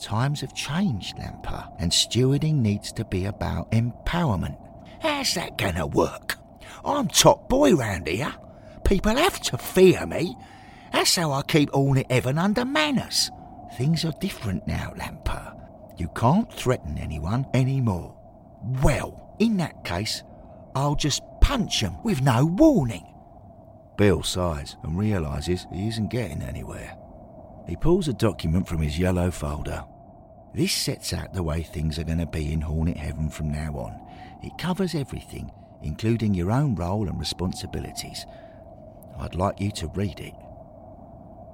Times 0.00 0.42
have 0.42 0.54
changed, 0.54 1.16
Lamper, 1.16 1.68
and 1.78 1.90
stewarding 1.90 2.56
needs 2.56 2.92
to 2.92 3.04
be 3.04 3.24
about 3.24 3.70
empowerment. 3.70 4.58
How's 5.00 5.34
that 5.34 5.58
gonna 5.58 5.86
work? 5.86 6.38
I'm 6.84 7.08
top 7.08 7.48
boy 7.48 7.74
round 7.74 8.06
here. 8.06 8.32
People 8.84 9.16
have 9.16 9.40
to 9.40 9.58
fear 9.58 10.06
me. 10.06 10.36
That's 10.92 11.16
how 11.16 11.32
I 11.32 11.42
keep 11.42 11.70
Hornet 11.70 12.10
Heaven 12.10 12.38
under 12.38 12.64
manners. 12.64 13.30
Things 13.76 14.04
are 14.04 14.12
different 14.20 14.66
now, 14.66 14.92
Lamper. 14.96 15.54
You 15.96 16.08
can't 16.14 16.52
threaten 16.52 16.98
anyone 16.98 17.46
anymore. 17.54 18.14
Well, 18.82 19.34
in 19.38 19.56
that 19.58 19.84
case, 19.84 20.22
I'll 20.74 20.94
just 20.94 21.22
punch 21.40 21.82
'em 21.82 22.02
with 22.02 22.20
no 22.20 22.44
warning. 22.44 23.06
Bill 23.96 24.22
sighs 24.22 24.76
and 24.82 24.98
realises 24.98 25.66
he 25.72 25.88
isn't 25.88 26.08
getting 26.08 26.42
anywhere. 26.42 26.96
He 27.68 27.76
pulls 27.76 28.08
a 28.08 28.12
document 28.12 28.68
from 28.68 28.80
his 28.80 28.98
yellow 28.98 29.30
folder. 29.30 29.84
This 30.54 30.72
sets 30.72 31.12
out 31.12 31.34
the 31.34 31.42
way 31.42 31.62
things 31.62 31.98
are 31.98 32.04
going 32.04 32.18
to 32.18 32.26
be 32.26 32.52
in 32.52 32.60
Hornet 32.60 32.96
Heaven 32.96 33.28
from 33.28 33.50
now 33.50 33.72
on. 33.74 34.00
It 34.42 34.56
covers 34.58 34.94
everything, 34.94 35.50
including 35.82 36.32
your 36.32 36.52
own 36.52 36.74
role 36.74 37.08
and 37.08 37.18
responsibilities. 37.18 38.24
I'd 39.18 39.34
like 39.34 39.60
you 39.60 39.70
to 39.72 39.88
read 39.88 40.20
it. 40.20 40.34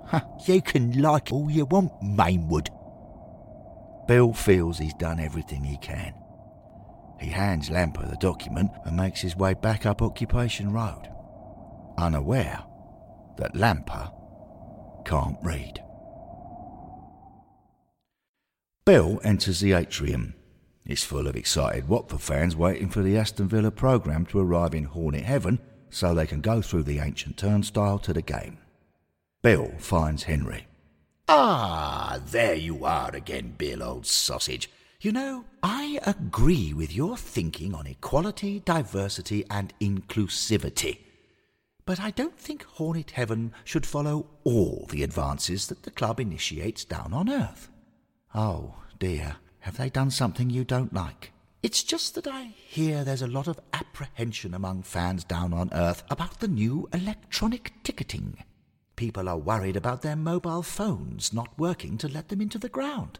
Huh, 0.06 0.20
you 0.46 0.60
can 0.60 1.00
like 1.00 1.32
all 1.32 1.50
you 1.50 1.64
want, 1.64 1.92
Mainwood. 2.02 2.68
Bill 4.06 4.32
feels 4.32 4.78
he's 4.78 4.94
done 4.94 5.18
everything 5.18 5.64
he 5.64 5.78
can. 5.78 6.14
He 7.18 7.28
hands 7.28 7.70
Lamper 7.70 8.08
the 8.10 8.16
document 8.16 8.72
and 8.84 8.96
makes 8.96 9.20
his 9.20 9.36
way 9.36 9.54
back 9.54 9.86
up 9.86 10.02
Occupation 10.02 10.72
Road, 10.72 11.08
unaware 11.96 12.58
that 13.36 13.54
Lamper 13.54 14.12
can't 15.04 15.38
read. 15.42 15.82
Bill 18.84 19.20
enters 19.22 19.60
the 19.60 19.74
atrium. 19.74 20.34
It's 20.84 21.04
full 21.04 21.28
of 21.28 21.36
excited 21.36 21.86
Watford 21.86 22.20
fans 22.20 22.56
waiting 22.56 22.88
for 22.88 23.00
the 23.00 23.16
Aston 23.16 23.46
Villa 23.46 23.70
programme 23.70 24.26
to 24.26 24.40
arrive 24.40 24.74
in 24.74 24.82
Hornet 24.82 25.22
Heaven 25.22 25.60
so 25.88 26.12
they 26.12 26.26
can 26.26 26.40
go 26.40 26.60
through 26.60 26.82
the 26.82 26.98
ancient 26.98 27.36
turnstile 27.36 28.00
to 28.00 28.12
the 28.12 28.22
game. 28.22 28.58
Bill 29.40 29.70
finds 29.78 30.24
Henry. 30.24 30.66
Ah, 31.28 32.18
there 32.26 32.56
you 32.56 32.84
are 32.84 33.14
again, 33.14 33.54
Bill, 33.56 33.84
old 33.84 34.04
sausage. 34.04 34.68
You 35.00 35.12
know, 35.12 35.44
I 35.62 36.00
agree 36.04 36.72
with 36.72 36.92
your 36.92 37.16
thinking 37.16 37.76
on 37.76 37.86
equality, 37.86 38.58
diversity, 38.64 39.44
and 39.48 39.72
inclusivity. 39.80 40.98
But 41.86 42.00
I 42.00 42.10
don't 42.10 42.36
think 42.36 42.64
Hornet 42.64 43.12
Heaven 43.12 43.52
should 43.62 43.86
follow 43.86 44.26
all 44.42 44.88
the 44.90 45.04
advances 45.04 45.68
that 45.68 45.84
the 45.84 45.92
club 45.92 46.18
initiates 46.18 46.84
down 46.84 47.12
on 47.12 47.30
Earth. 47.30 47.68
Oh, 48.34 48.74
dear, 48.98 49.36
have 49.60 49.76
they 49.76 49.90
done 49.90 50.10
something 50.10 50.48
you 50.48 50.64
don't 50.64 50.94
like? 50.94 51.32
It's 51.62 51.82
just 51.84 52.14
that 52.14 52.26
I 52.26 52.44
hear 52.56 53.04
there's 53.04 53.22
a 53.22 53.26
lot 53.26 53.46
of 53.46 53.60
apprehension 53.72 54.54
among 54.54 54.82
fans 54.82 55.22
down 55.22 55.52
on 55.52 55.68
Earth 55.72 56.02
about 56.10 56.40
the 56.40 56.48
new 56.48 56.88
electronic 56.94 57.72
ticketing. 57.84 58.38
People 58.96 59.28
are 59.28 59.36
worried 59.36 59.76
about 59.76 60.02
their 60.02 60.16
mobile 60.16 60.62
phones 60.62 61.32
not 61.32 61.58
working 61.58 61.98
to 61.98 62.08
let 62.08 62.30
them 62.30 62.40
into 62.40 62.58
the 62.58 62.68
ground. 62.68 63.18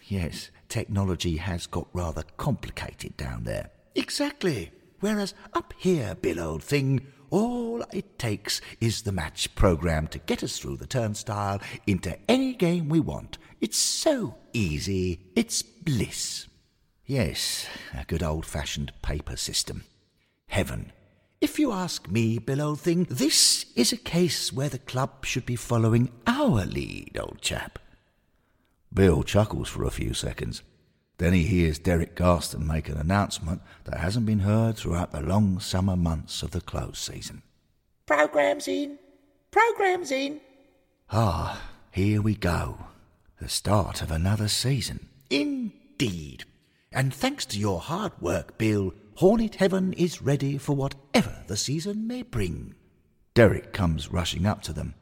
Yes, 0.00 0.50
technology 0.68 1.38
has 1.38 1.66
got 1.66 1.88
rather 1.92 2.22
complicated 2.36 3.16
down 3.16 3.44
there. 3.44 3.70
Exactly. 3.94 4.70
Whereas 5.00 5.34
up 5.52 5.74
here, 5.76 6.14
Bill, 6.14 6.40
old 6.40 6.62
thing, 6.62 7.06
all 7.34 7.84
it 7.92 8.16
takes 8.16 8.60
is 8.80 9.02
the 9.02 9.10
match 9.10 9.52
program 9.56 10.06
to 10.06 10.20
get 10.20 10.44
us 10.44 10.56
through 10.56 10.76
the 10.76 10.86
turnstile 10.86 11.60
into 11.84 12.16
any 12.30 12.54
game 12.54 12.88
we 12.88 13.00
want. 13.00 13.38
It's 13.60 13.76
so 13.76 14.36
easy, 14.52 15.18
it's 15.34 15.60
bliss. 15.60 16.46
Yes, 17.04 17.66
a 17.92 18.04
good 18.04 18.22
old 18.22 18.46
fashioned 18.46 18.92
paper 19.02 19.36
system. 19.36 19.82
Heaven. 20.46 20.92
If 21.40 21.58
you 21.58 21.72
ask 21.72 22.08
me, 22.08 22.38
Bill, 22.38 22.62
old 22.62 22.80
thing, 22.80 23.08
this 23.10 23.66
is 23.74 23.92
a 23.92 23.96
case 23.96 24.52
where 24.52 24.68
the 24.68 24.78
club 24.78 25.26
should 25.26 25.44
be 25.44 25.56
following 25.56 26.12
our 26.28 26.64
lead, 26.64 27.18
old 27.20 27.40
chap. 27.40 27.80
Bill 28.92 29.24
chuckles 29.24 29.68
for 29.68 29.82
a 29.82 29.90
few 29.90 30.14
seconds. 30.14 30.62
Then 31.18 31.32
he 31.32 31.44
hears 31.44 31.78
Derek 31.78 32.16
Garston 32.16 32.66
make 32.66 32.88
an 32.88 32.96
announcement 32.96 33.62
that 33.84 34.00
hasn't 34.00 34.26
been 34.26 34.40
heard 34.40 34.76
throughout 34.76 35.12
the 35.12 35.20
long 35.20 35.60
summer 35.60 35.96
months 35.96 36.42
of 36.42 36.50
the 36.50 36.60
close 36.60 36.98
season. 36.98 37.42
Program's 38.06 38.66
in. 38.66 38.98
Program's 39.50 40.10
in. 40.10 40.40
Ah, 41.10 41.70
here 41.92 42.20
we 42.20 42.34
go. 42.34 42.78
The 43.40 43.48
start 43.48 44.02
of 44.02 44.10
another 44.10 44.48
season. 44.48 45.08
Indeed. 45.30 46.44
And 46.92 47.14
thanks 47.14 47.46
to 47.46 47.58
your 47.58 47.80
hard 47.80 48.12
work, 48.20 48.58
Bill, 48.58 48.92
Hornet 49.16 49.56
Heaven 49.56 49.92
is 49.92 50.20
ready 50.22 50.58
for 50.58 50.74
whatever 50.74 51.44
the 51.46 51.56
season 51.56 52.06
may 52.06 52.22
bring. 52.22 52.74
Derek 53.34 53.72
comes 53.72 54.10
rushing 54.10 54.46
up 54.46 54.62
to 54.62 54.72
them. 54.72 54.94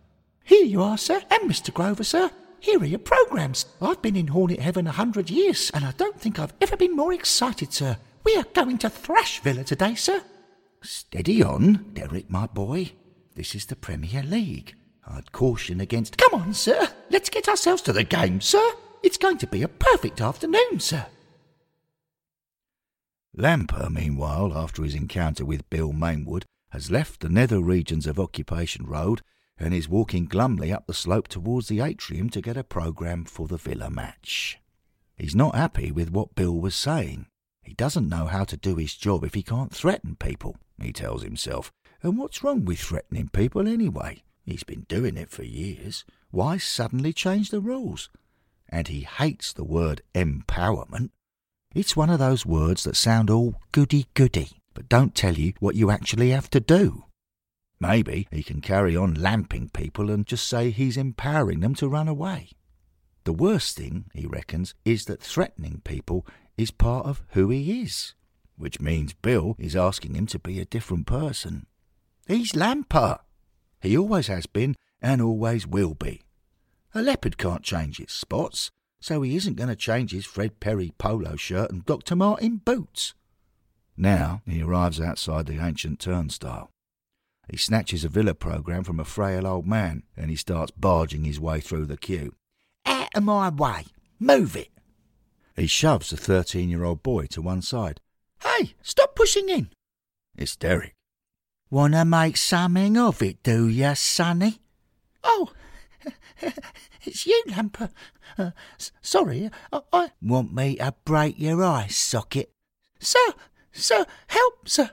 Here 0.45 0.64
you 0.64 0.83
are, 0.83 0.99
sir, 0.99 1.23
and 1.31 1.50
Mr. 1.50 1.73
Grover, 1.73 2.04
sir. 2.04 2.31
Here 2.62 2.81
are 2.81 2.87
your 2.87 3.00
programmes. 3.00 3.66
I've 3.81 4.00
been 4.02 4.14
in 4.14 4.28
Hornet 4.28 4.61
Heaven 4.61 4.87
a 4.87 4.92
hundred 4.92 5.31
years, 5.31 5.69
and 5.75 5.85
I 5.85 5.90
don't 5.97 6.21
think 6.21 6.38
I've 6.38 6.54
ever 6.61 6.76
been 6.76 6.95
more 6.95 7.12
excited, 7.12 7.73
sir. 7.73 7.97
We 8.23 8.37
are 8.37 8.45
going 8.54 8.78
to 8.78 8.88
thrash 8.88 9.40
Villa 9.40 9.64
today, 9.64 9.97
sir. 9.97 10.23
Steady 10.81 11.42
on, 11.42 11.90
Derek, 11.92 12.31
my 12.31 12.47
boy. 12.47 12.92
This 13.35 13.57
is 13.57 13.66
the 13.66 13.75
Premier 13.75 14.23
League. 14.23 14.76
I'd 15.04 15.33
caution 15.33 15.81
against. 15.81 16.16
Come 16.16 16.40
on, 16.40 16.54
sir. 16.54 16.87
Let's 17.11 17.31
get 17.31 17.49
ourselves 17.49 17.83
to 17.83 17.92
the 17.92 18.04
game, 18.04 18.40
sir. 18.40 18.71
It's 19.02 19.19
going 19.19 19.38
to 19.38 19.49
be 19.49 19.64
a 19.64 19.69
perfect 19.69 20.21
afternoon, 20.21 20.78
sir. 20.78 21.07
Lamper, 23.37 23.90
meanwhile, 23.90 24.57
after 24.57 24.85
his 24.85 24.95
encounter 24.95 25.45
with 25.45 25.69
Bill 25.69 25.92
Mainwood, 25.92 26.45
has 26.71 26.92
left 26.92 27.21
the 27.21 27.28
nether 27.28 27.61
regions 27.61 28.07
of 28.07 28.21
Occupation 28.21 28.87
Road 28.87 29.21
and 29.59 29.73
is 29.73 29.88
walking 29.88 30.26
glumly 30.26 30.73
up 30.73 30.87
the 30.87 30.94
slope 30.94 31.28
towards 31.28 31.68
the 31.68 31.80
atrium 31.80 32.30
to 32.30 32.40
get 32.40 32.56
a 32.56 32.64
programme 32.64 33.25
for 33.25 33.47
the 33.47 33.56
Villa 33.56 33.90
match. 33.90 34.59
He's 35.16 35.35
not 35.35 35.54
happy 35.54 35.92
with 35.92 36.11
what 36.11 36.35
Bill 36.35 36.59
was 36.59 36.75
saying. 36.75 37.26
He 37.62 37.75
doesn't 37.75 38.09
know 38.09 38.26
how 38.26 38.44
to 38.44 38.56
do 38.56 38.76
his 38.76 38.94
job 38.94 39.25
if 39.25 39.35
he 39.35 39.42
can't 39.42 39.75
threaten 39.75 40.16
people, 40.16 40.56
he 40.80 40.92
tells 40.92 41.23
himself. 41.23 41.71
And 42.02 42.18
what's 42.18 42.42
wrong 42.42 42.64
with 42.64 42.80
threatening 42.80 43.28
people 43.28 43.68
anyway? 43.68 44.23
He's 44.44 44.64
been 44.64 44.87
doing 44.88 45.16
it 45.16 45.30
for 45.30 45.44
years. 45.44 46.04
Why 46.30 46.59
suddenly 46.59 47.12
change 47.12 47.50
the 47.50 47.61
rules? 47.61 48.11
And 48.68 48.88
he 48.88 49.00
hates 49.00 49.52
the 49.52 49.64
word 49.64 50.02
empowerment. 50.14 51.11
It's 51.75 51.97
one 51.97 52.11
of 52.11 52.18
those 52.18 52.44
words 52.44 52.85
that 52.85 52.97
sound 52.97 53.30
all 53.30 53.54
goody 53.71 54.06
goody, 54.14 54.59
but 54.75 54.88
don't 54.88 55.14
tell 55.14 55.35
you 55.35 55.52
what 55.61 55.76
you 55.76 55.90
actually 55.90 56.30
have 56.30 56.50
to 56.50 56.61
do. 56.61 57.04
Maybe 57.82 58.28
he 58.30 58.44
can 58.44 58.60
carry 58.60 58.96
on 58.96 59.14
lamping 59.14 59.68
people 59.70 60.08
and 60.08 60.24
just 60.24 60.46
say 60.46 60.70
he's 60.70 60.96
empowering 60.96 61.58
them 61.58 61.74
to 61.74 61.88
run 61.88 62.06
away. 62.06 62.50
The 63.24 63.32
worst 63.32 63.76
thing, 63.76 64.04
he 64.14 64.24
reckons, 64.24 64.76
is 64.84 65.06
that 65.06 65.20
threatening 65.20 65.82
people 65.82 66.24
is 66.56 66.70
part 66.70 67.06
of 67.06 67.24
who 67.30 67.50
he 67.50 67.82
is, 67.82 68.14
which 68.56 68.80
means 68.80 69.14
Bill 69.14 69.56
is 69.58 69.74
asking 69.74 70.14
him 70.14 70.26
to 70.26 70.38
be 70.38 70.60
a 70.60 70.64
different 70.64 71.08
person. 71.08 71.66
He's 72.28 72.52
Lamper. 72.52 73.18
He 73.80 73.98
always 73.98 74.28
has 74.28 74.46
been 74.46 74.76
and 75.00 75.20
always 75.20 75.66
will 75.66 75.94
be. 75.94 76.22
A 76.94 77.02
leopard 77.02 77.36
can't 77.36 77.64
change 77.64 77.98
its 77.98 78.14
spots, 78.14 78.70
so 79.00 79.22
he 79.22 79.34
isn't 79.34 79.56
going 79.56 79.70
to 79.70 79.74
change 79.74 80.12
his 80.12 80.24
Fred 80.24 80.60
Perry 80.60 80.92
polo 80.98 81.34
shirt 81.34 81.72
and 81.72 81.84
Dr. 81.84 82.14
Martin 82.14 82.58
boots. 82.58 83.14
Now 83.96 84.40
he 84.46 84.62
arrives 84.62 85.00
outside 85.00 85.46
the 85.46 85.58
ancient 85.58 85.98
turnstile. 85.98 86.70
He 87.52 87.59
snatches 87.59 88.02
a 88.02 88.09
villa 88.09 88.32
programme 88.32 88.82
from 88.82 88.99
a 88.99 89.04
frail 89.04 89.47
old 89.47 89.66
man 89.66 90.04
and 90.16 90.30
he 90.30 90.37
starts 90.37 90.71
barging 90.71 91.25
his 91.25 91.38
way 91.38 91.61
through 91.61 91.85
the 91.85 91.99
queue. 91.99 92.35
Out 92.87 93.11
of 93.14 93.25
my 93.25 93.50
way! 93.50 93.85
Move 94.18 94.56
it! 94.56 94.71
He 95.54 95.66
shoves 95.66 96.09
the 96.09 96.16
13 96.16 96.71
year 96.71 96.82
old 96.82 97.02
boy 97.02 97.26
to 97.26 97.42
one 97.42 97.61
side. 97.61 98.00
Hey, 98.42 98.73
stop 98.80 99.14
pushing 99.14 99.50
in! 99.50 99.68
It's 100.35 100.56
Derek. 100.56 100.94
Wanna 101.68 102.06
make 102.06 102.38
something 102.38 102.97
of 102.97 103.21
it, 103.21 103.42
do 103.42 103.68
ya, 103.68 103.92
sonny? 103.92 104.61
Oh, 105.23 105.52
it's 107.02 107.26
you, 107.26 107.44
Lamper. 107.49 107.90
Uh, 108.38 108.52
sorry, 109.02 109.50
I, 109.71 109.80
I... 109.92 110.11
Want 110.23 110.54
me 110.54 110.76
to 110.76 110.94
break 111.04 111.38
your 111.38 111.62
eye 111.62 111.88
socket? 111.88 112.50
Sir, 112.99 113.35
sir, 113.73 114.06
help, 114.28 114.71
sir. 114.71 114.92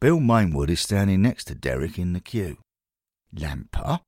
Bill 0.00 0.20
Mainwood 0.20 0.70
is 0.70 0.80
standing 0.80 1.22
next 1.22 1.46
to 1.46 1.56
Derek 1.56 1.98
in 1.98 2.12
the 2.12 2.20
queue. 2.20 2.58
Lamper, 3.34 4.00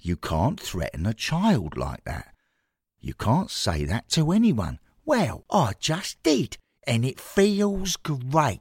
you 0.00 0.16
can't 0.16 0.60
threaten 0.60 1.04
a 1.04 1.14
child 1.14 1.76
like 1.76 2.04
that. 2.04 2.32
You 3.00 3.12
can't 3.14 3.50
say 3.50 3.84
that 3.86 4.08
to 4.10 4.30
anyone. 4.30 4.78
Well, 5.04 5.44
I 5.50 5.72
just 5.80 6.22
did, 6.22 6.58
and 6.86 7.04
it 7.04 7.18
feels 7.18 7.96
great. 7.96 8.60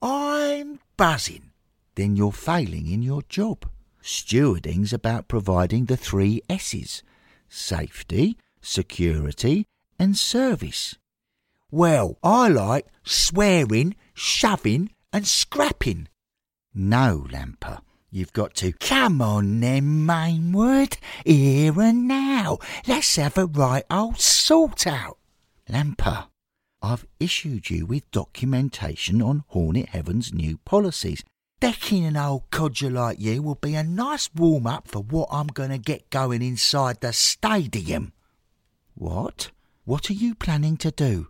I'm 0.00 0.78
buzzing. 0.96 1.50
Then 1.96 2.14
you're 2.14 2.32
failing 2.32 2.86
in 2.86 3.02
your 3.02 3.22
job. 3.22 3.68
Stewarding's 4.00 4.92
about 4.92 5.26
providing 5.26 5.86
the 5.86 5.96
three 5.96 6.42
S's 6.48 7.02
safety, 7.48 8.36
security, 8.60 9.66
and 9.98 10.16
service. 10.16 10.96
Well, 11.72 12.18
I 12.22 12.48
like 12.48 12.86
swearing, 13.02 13.96
shoving, 14.14 14.90
and 15.14 15.28
scrapping. 15.28 16.08
No, 16.74 17.26
Lamper. 17.30 17.80
You've 18.10 18.32
got 18.32 18.54
to. 18.56 18.72
Come 18.72 19.22
on 19.22 19.60
then, 19.60 20.04
Mainwood. 20.06 20.96
Here 21.24 21.80
and 21.80 22.08
now. 22.08 22.58
Let's 22.86 23.14
have 23.14 23.38
a 23.38 23.46
right 23.46 23.84
old 23.88 24.20
sort 24.20 24.88
out. 24.88 25.18
Lamper, 25.68 26.26
I've 26.82 27.06
issued 27.20 27.70
you 27.70 27.86
with 27.86 28.10
documentation 28.10 29.22
on 29.22 29.44
Hornet 29.46 29.90
Heaven's 29.90 30.34
new 30.34 30.58
policies. 30.58 31.22
Decking 31.60 32.04
an 32.04 32.16
old 32.16 32.50
codger 32.50 32.90
like 32.90 33.20
you 33.20 33.40
will 33.40 33.54
be 33.54 33.76
a 33.76 33.84
nice 33.84 34.28
warm 34.34 34.66
up 34.66 34.88
for 34.88 35.00
what 35.00 35.28
I'm 35.30 35.46
going 35.46 35.70
to 35.70 35.78
get 35.78 36.10
going 36.10 36.42
inside 36.42 37.00
the 37.00 37.12
stadium. 37.12 38.12
What? 38.94 39.52
What 39.84 40.10
are 40.10 40.14
you 40.14 40.34
planning 40.34 40.76
to 40.78 40.90
do? 40.90 41.28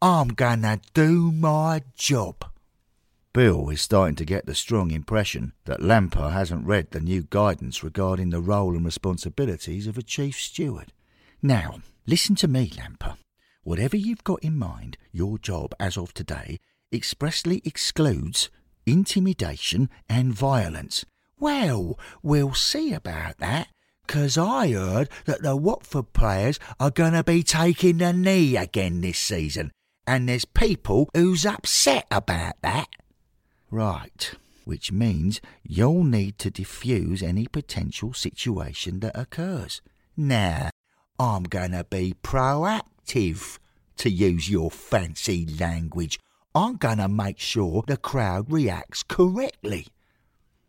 I'm 0.00 0.28
going 0.28 0.62
to 0.62 0.80
do 0.94 1.32
my 1.32 1.82
job. 1.96 2.51
Bill 3.34 3.70
is 3.70 3.80
starting 3.80 4.16
to 4.16 4.26
get 4.26 4.44
the 4.44 4.54
strong 4.54 4.90
impression 4.90 5.54
that 5.64 5.80
Lamper 5.80 6.32
hasn't 6.32 6.66
read 6.66 6.90
the 6.90 7.00
new 7.00 7.22
guidance 7.22 7.82
regarding 7.82 8.28
the 8.28 8.42
role 8.42 8.76
and 8.76 8.84
responsibilities 8.84 9.86
of 9.86 9.96
a 9.96 10.02
chief 10.02 10.38
steward. 10.38 10.92
Now, 11.40 11.80
listen 12.06 12.34
to 12.36 12.48
me, 12.48 12.68
Lamper. 12.76 13.16
Whatever 13.62 13.96
you've 13.96 14.22
got 14.22 14.44
in 14.44 14.58
mind, 14.58 14.98
your 15.12 15.38
job 15.38 15.74
as 15.80 15.96
of 15.96 16.12
today 16.12 16.58
expressly 16.92 17.62
excludes 17.64 18.50
intimidation 18.84 19.88
and 20.10 20.34
violence. 20.34 21.06
Well, 21.38 21.98
we'll 22.22 22.52
see 22.52 22.92
about 22.92 23.38
that, 23.38 23.68
'cause 24.06 24.36
I 24.36 24.72
heard 24.72 25.08
that 25.24 25.42
the 25.42 25.56
Watford 25.56 26.12
players 26.12 26.58
are 26.78 26.90
going 26.90 27.14
to 27.14 27.24
be 27.24 27.42
taking 27.42 27.96
the 27.96 28.12
knee 28.12 28.58
again 28.58 29.00
this 29.00 29.18
season, 29.18 29.72
and 30.06 30.28
there's 30.28 30.44
people 30.44 31.08
who's 31.14 31.46
upset 31.46 32.06
about 32.10 32.60
that. 32.60 32.88
Right, 33.72 34.34
which 34.66 34.92
means 34.92 35.40
you'll 35.62 36.04
need 36.04 36.38
to 36.40 36.50
diffuse 36.50 37.22
any 37.22 37.46
potential 37.46 38.12
situation 38.12 39.00
that 39.00 39.18
occurs. 39.18 39.80
Now, 40.14 40.68
I'm 41.18 41.44
going 41.44 41.72
to 41.72 41.84
be 41.84 42.14
proactive, 42.22 43.58
to 43.96 44.10
use 44.10 44.50
your 44.50 44.70
fancy 44.70 45.46
language. 45.58 46.18
I'm 46.54 46.76
going 46.76 46.98
to 46.98 47.08
make 47.08 47.38
sure 47.38 47.82
the 47.86 47.96
crowd 47.96 48.52
reacts 48.52 49.02
correctly. 49.02 49.86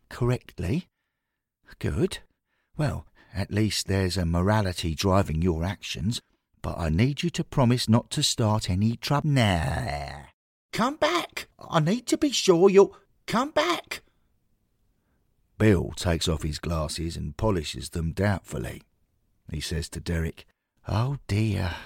Correctly? 0.08 0.88
Good. 1.78 2.20
Well, 2.78 3.06
at 3.34 3.52
least 3.52 3.86
there's 3.86 4.16
a 4.16 4.24
morality 4.24 4.94
driving 4.94 5.42
your 5.42 5.62
actions, 5.62 6.22
but 6.62 6.78
I 6.78 6.88
need 6.88 7.22
you 7.22 7.28
to 7.30 7.44
promise 7.44 7.86
not 7.86 8.08
to 8.12 8.22
start 8.22 8.70
any 8.70 8.96
trouble. 8.96 9.28
Nah. 9.28 10.33
Come 10.74 10.96
back. 10.96 11.46
I 11.70 11.78
need 11.78 12.08
to 12.08 12.18
be 12.18 12.32
sure 12.32 12.68
you'll 12.68 12.96
come 13.28 13.52
back. 13.52 14.02
Bill 15.56 15.92
takes 15.94 16.26
off 16.26 16.42
his 16.42 16.58
glasses 16.58 17.16
and 17.16 17.36
polishes 17.36 17.90
them 17.90 18.10
doubtfully. 18.10 18.82
He 19.52 19.60
says 19.60 19.88
to 19.90 20.00
Derek, 20.00 20.46
Oh 20.88 21.18
dear, 21.28 21.76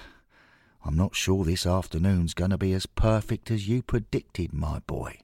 I'm 0.83 0.97
not 0.97 1.15
sure 1.15 1.45
this 1.45 1.67
afternoon's 1.67 2.33
going 2.33 2.49
to 2.49 2.57
be 2.57 2.73
as 2.73 2.87
perfect 2.87 3.51
as 3.51 3.67
you 3.67 3.83
predicted, 3.83 4.53
my 4.53 4.79
boy. 4.79 5.19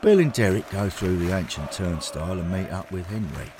Bill 0.00 0.20
and 0.20 0.32
Derek 0.32 0.70
go 0.70 0.88
through 0.88 1.18
the 1.18 1.36
ancient 1.36 1.70
turnstile 1.70 2.38
and 2.38 2.50
meet 2.50 2.70
up 2.70 2.90
with 2.90 3.04
Henry. 3.08 3.52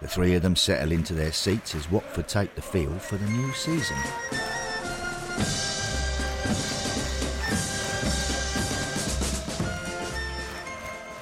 The 0.00 0.06
three 0.06 0.36
of 0.36 0.42
them 0.42 0.54
settle 0.54 0.92
into 0.92 1.14
their 1.14 1.32
seats 1.32 1.74
as 1.74 1.90
Watford 1.90 2.28
take 2.28 2.54
the 2.54 2.62
field 2.62 3.02
for 3.02 3.16
the 3.16 3.26
new 3.26 3.52
season. 3.54 3.96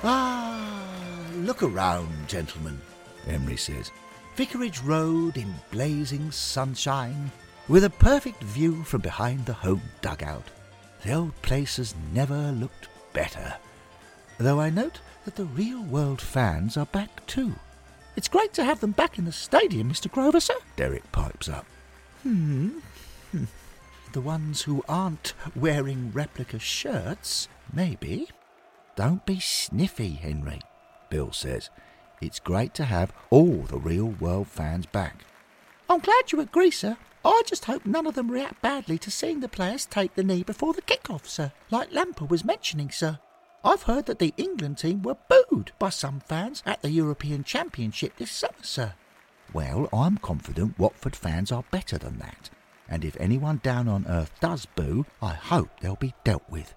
Ah, 0.07 1.31
look 1.37 1.63
around, 1.63 2.29
gentlemen, 2.29 2.79
Henry 3.25 3.57
says. 3.57 3.91
Vicarage 4.37 4.81
Road 4.81 5.39
in 5.39 5.55
blazing 5.71 6.31
sunshine, 6.31 7.31
with 7.69 7.85
a 7.85 7.91
perfect 7.91 8.43
view 8.43 8.85
from 8.85 9.01
behind 9.01 9.47
the 9.47 9.55
home 9.55 9.81
dugout. 10.03 10.45
The 11.03 11.15
old 11.15 11.41
place 11.41 11.79
has 11.79 11.95
never 12.13 12.53
looked 12.53 12.89
better. 13.15 13.55
Though 14.37 14.61
I 14.61 14.69
note 14.69 15.01
that 15.25 15.37
the 15.37 15.47
real 15.47 15.83
world 15.83 16.21
fans 16.21 16.77
are 16.77 16.87
back 16.87 17.25
too. 17.27 17.55
It's 18.15 18.29
great 18.29 18.53
to 18.55 18.65
have 18.65 18.81
them 18.81 18.91
back 18.91 19.19
in 19.19 19.25
the 19.25 19.33
stadium, 19.33 19.91
Mr. 19.91 20.11
Grover, 20.11 20.41
sir. 20.41 20.57
Derek 20.77 21.11
pipes 21.13 21.49
up. 21.49 21.65
Hmm. 22.25 22.81
The 24.13 24.21
ones 24.21 24.63
who 24.63 24.85
aren't 24.87 25.33
wearing 25.57 26.13
replica 26.13 26.59
shirts, 26.59 27.49
maybe. 27.73 28.29
Don't 28.97 29.27
be 29.27 29.41
sniffy, 29.41 30.13
Henry, 30.13 30.61
Bill 31.11 31.33
says. 31.33 31.71
It's 32.21 32.39
great 32.39 32.75
to 32.75 32.85
have 32.85 33.13
all 33.31 33.63
the 33.63 33.79
real 33.79 34.07
world 34.07 34.47
fans 34.47 34.87
back. 34.87 35.25
I'm 35.91 35.99
glad 35.99 36.31
you 36.31 36.41
agree, 36.41 36.71
sir. 36.71 36.97
I 37.25 37.43
just 37.47 37.65
hope 37.65 37.85
none 37.85 38.07
of 38.07 38.15
them 38.15 38.31
react 38.31 38.63
badly 38.63 38.99
to 38.99 39.11
seeing 39.11 39.41
the 39.41 39.49
players 39.49 39.87
take 39.87 40.15
the 40.15 40.23
knee 40.23 40.43
before 40.43 40.75
the 40.75 40.83
kick-off, 40.83 41.27
sir, 41.27 41.53
like 41.71 41.91
Lamper 41.91 42.29
was 42.29 42.45
mentioning, 42.45 42.91
sir. 42.91 43.19
I've 43.65 43.83
heard 43.85 44.07
that 44.07 44.19
the 44.19 44.35
England 44.37 44.79
team 44.79 45.03
were 45.03 45.17
booed 45.29 45.73
by 45.79 45.89
some 45.89 46.21
fans 46.21 46.63
at 46.65 46.83
the 46.83 46.91
European 46.91 47.43
Championship 47.43 48.17
this 48.17 48.31
summer, 48.31 48.63
sir. 48.63 48.95
Well, 49.53 49.89
I'm 49.93 50.19
confident 50.19 50.79
Watford 50.79 51.17
fans 51.17 51.51
are 51.51 51.65
better 51.71 51.99
than 51.99 52.19
that. 52.19 52.51
And 52.89 53.05
if 53.05 53.17
anyone 53.19 53.61
down 53.63 53.89
on 53.89 54.07
earth 54.07 54.33
does 54.41 54.67
boo, 54.67 55.07
I 55.23 55.33
hope 55.33 55.81
they'll 55.81 55.97
be 55.97 56.15
dealt 56.25 56.49
with. 56.51 56.75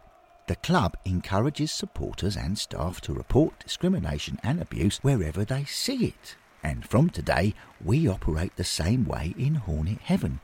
The 0.47 0.55
club 0.55 0.95
encourages 1.03 1.73
supporters 1.73 2.37
and 2.37 2.57
staff 2.57 3.01
to 3.01 3.13
report 3.13 3.59
discrimination 3.59 4.39
and 4.43 4.61
abuse 4.61 4.97
wherever 4.99 5.43
they 5.43 5.65
see 5.65 6.05
it. 6.05 6.37
And 6.63 6.87
from 6.87 7.09
today, 7.09 7.53
we 7.83 8.07
operate 8.07 8.55
the 8.55 8.63
same 8.63 9.03
way 9.05 9.35
in 9.37 9.55
Hornet 9.55 9.99
Heaven. 10.03 10.39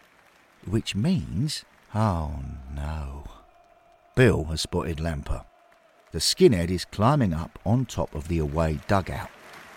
Which 0.65 0.93
means, 0.93 1.63
oh 1.95 2.35
no. 2.75 3.23
Bill 4.15 4.43
has 4.45 4.61
spotted 4.61 4.97
Lamper. 4.97 5.45
The 6.11 6.19
skinhead 6.19 6.69
is 6.69 6.83
climbing 6.83 7.33
up 7.33 7.57
on 7.65 7.85
top 7.85 8.13
of 8.13 8.27
the 8.27 8.39
away 8.39 8.79
dugout, 8.89 9.29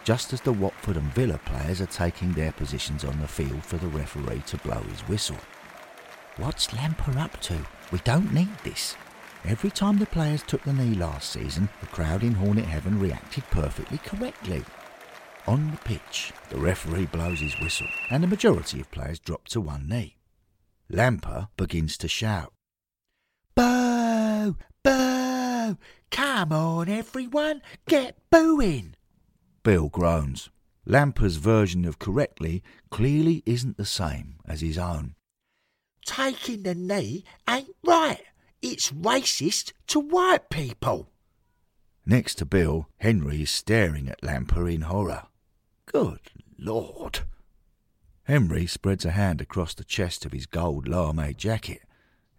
just 0.03 0.33
as 0.33 0.41
the 0.41 0.53
Watford 0.53 0.97
and 0.97 1.15
Villa 1.15 1.39
players 1.45 1.81
are 1.81 1.87
taking 1.87 2.33
their 2.33 2.53
positions 2.53 3.05
on 3.05 3.21
the 3.21 3.29
field 3.29 3.65
for 3.65 3.77
the 3.77 3.87
referee 3.87 4.43
to 4.47 4.59
blow 4.59 4.81
his 4.91 5.01
whistle. 5.03 5.39
What's 6.37 6.75
Lamper 6.75 7.17
up 7.17 7.41
to? 7.43 7.65
We 7.93 8.01
don't 8.01 8.35
need 8.35 8.51
this. 8.65 8.97
Every 9.49 9.71
time 9.71 9.99
the 9.99 10.07
players 10.07 10.43
took 10.43 10.65
the 10.65 10.73
knee 10.73 10.97
last 10.97 11.31
season, 11.31 11.69
the 11.81 11.87
crowd 11.87 12.25
in 12.25 12.35
Hornet 12.35 12.65
Heaven 12.65 12.99
reacted 12.99 13.45
perfectly 13.45 13.99
correctly. 13.99 14.65
On 15.47 15.71
the 15.71 15.77
pitch, 15.77 16.33
the 16.49 16.59
referee 16.59 17.07
blows 17.07 17.39
his 17.39 17.55
whistle, 17.61 17.87
and 18.11 18.25
the 18.25 18.27
majority 18.27 18.81
of 18.81 18.91
players 18.91 19.21
drop 19.21 19.47
to 19.49 19.61
one 19.61 19.89
knee. 19.89 20.17
Lamper 20.91 21.47
begins 21.57 21.97
to 21.99 22.09
shout. 22.09 22.53
Boo! 23.55 24.57
Boo! 24.83 25.79
Come 26.11 26.53
on, 26.53 26.89
everyone, 26.89 27.63
get 27.87 28.19
booing! 28.33 28.97
Bill 29.63 29.89
groans. 29.89 30.51
Lamper's 30.85 31.37
version 31.37 31.85
of 31.85 32.01
correctly 32.01 32.65
clearly 32.91 33.45
isn't 33.47 33.77
the 33.77 33.85
same 33.85 34.41
as 34.45 34.61
his 34.61 34.77
own. 34.77 35.15
Taking 36.05 36.65
the 36.65 36.75
knee 36.75 37.25
ain't 37.49 37.77
right. 37.85 38.23
It's 38.63 38.91
racist 38.91 39.73
to 39.89 40.01
white 40.01 40.51
people. 40.51 41.11
Next 42.05 42.37
to 42.37 42.47
Bill, 42.47 42.89
Henry 42.99 43.43
is 43.43 43.51
staring 43.51 44.09
at 44.09 44.23
Lamper 44.23 44.69
in 44.73 44.83
horror. 44.83 45.25
Good 45.87 46.21
Lord! 46.59 47.21
Henry 48.25 48.67
spreads 48.67 49.05
a 49.05 49.13
hand 49.13 49.41
across 49.41 49.75
the 49.75 49.85
chest 49.85 50.25
of 50.25 50.33
his 50.33 50.47
gold 50.47 50.89
lame 50.89 51.35
jacket. 51.37 51.83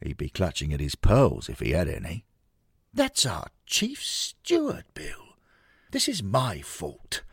He'd 0.01 0.17
be 0.17 0.29
clutching 0.29 0.73
at 0.73 0.79
his 0.79 0.95
pearls 0.95 1.49
if 1.49 1.59
he 1.59 1.71
had 1.71 1.87
any. 1.87 2.25
That's 2.93 3.25
our 3.25 3.47
chief 3.65 4.03
steward, 4.03 4.85
Bill. 4.93 5.35
This 5.91 6.07
is 6.07 6.21
my 6.21 6.61
fault. 6.61 7.23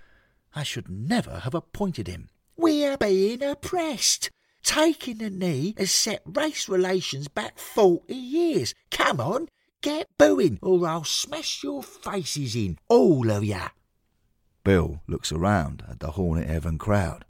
I 0.54 0.62
should 0.62 0.88
never 0.88 1.40
have 1.40 1.54
appointed 1.54 2.06
him. 2.06 2.28
We're 2.56 2.96
being 2.96 3.42
oppressed. 3.42 4.30
Taking 4.64 5.18
the 5.18 5.30
knee 5.30 5.74
has 5.76 5.90
set 5.90 6.22
race 6.24 6.68
relations 6.68 7.28
back 7.28 7.58
40 7.58 8.12
years. 8.14 8.74
Come 8.90 9.20
on, 9.20 9.48
get 9.82 10.08
booing, 10.18 10.58
or 10.62 10.86
I'll 10.86 11.04
smash 11.04 11.62
your 11.62 11.82
faces 11.82 12.56
in, 12.56 12.78
all 12.88 13.30
of 13.30 13.44
ya. 13.44 13.68
Bill 14.64 15.02
looks 15.06 15.30
around 15.30 15.84
at 15.88 16.00
the 16.00 16.12
Hornet 16.12 16.48
Heaven 16.48 16.78
crowd. 16.78 17.26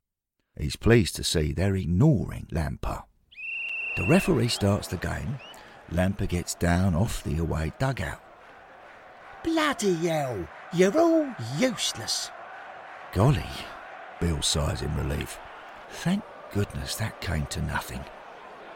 He's 0.57 0.77
pleased 0.77 1.17
to 1.17 1.25
see 1.25 1.53
they're 1.53 1.75
ignoring 1.75 2.47
Lamper. 2.53 3.03
The 3.97 4.07
referee 4.09 4.49
starts 4.49 4.87
the 4.87 4.97
game. 4.97 5.39
Lamper 5.91 6.29
gets 6.29 6.55
down 6.55 6.95
off 6.95 7.25
the 7.25 7.39
away 7.39 7.73
dugout. 7.81 8.23
Bloody 9.43 9.95
hell, 9.95 10.49
you're 10.73 10.97
all 10.97 11.35
useless. 11.59 12.31
Golly, 13.13 13.45
Bill 14.21 14.41
sighs 14.41 14.83
in 14.83 14.97
relief. 14.97 15.39
Thank 15.91 16.23
goodness 16.55 16.95
that 16.95 17.21
came 17.21 17.47
to 17.47 17.61
nothing. 17.63 18.01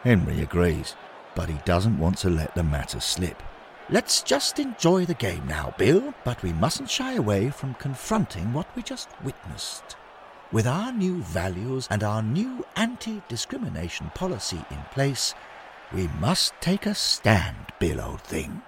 Henry 0.03 0.41
agrees, 0.43 0.97
but 1.37 1.49
he 1.49 1.59
doesn't 1.64 1.99
want 1.99 2.19
to 2.19 2.29
let 2.29 2.55
the 2.57 2.62
matter 2.64 2.99
slip. 2.99 3.41
Let's 3.88 4.23
just 4.23 4.59
enjoy 4.59 5.07
the 5.07 5.14
game 5.14 5.47
now, 5.47 5.73
Bill, 5.79 6.12
but 6.25 6.43
we 6.43 6.53
mustn't 6.53 6.91
shy 6.91 7.14
away 7.14 7.51
from 7.51 7.75
confronting 7.75 8.53
what 8.53 8.67
we 8.75 8.83
just 8.83 9.09
witnessed. 9.25 9.97
With 10.51 10.67
our 10.67 10.93
new 10.93 11.23
values 11.23 11.87
and 11.91 12.03
our 12.03 12.21
new 12.21 12.67
anti 12.75 13.23
discrimination 13.29 14.11
policy 14.14 14.61
in 14.71 14.79
place, 14.91 15.35
we 15.93 16.09
must 16.21 16.55
take 16.61 16.85
a 16.85 16.95
stand, 16.95 17.57
Bill, 17.79 18.01
old 18.01 18.23
thing. 18.23 18.61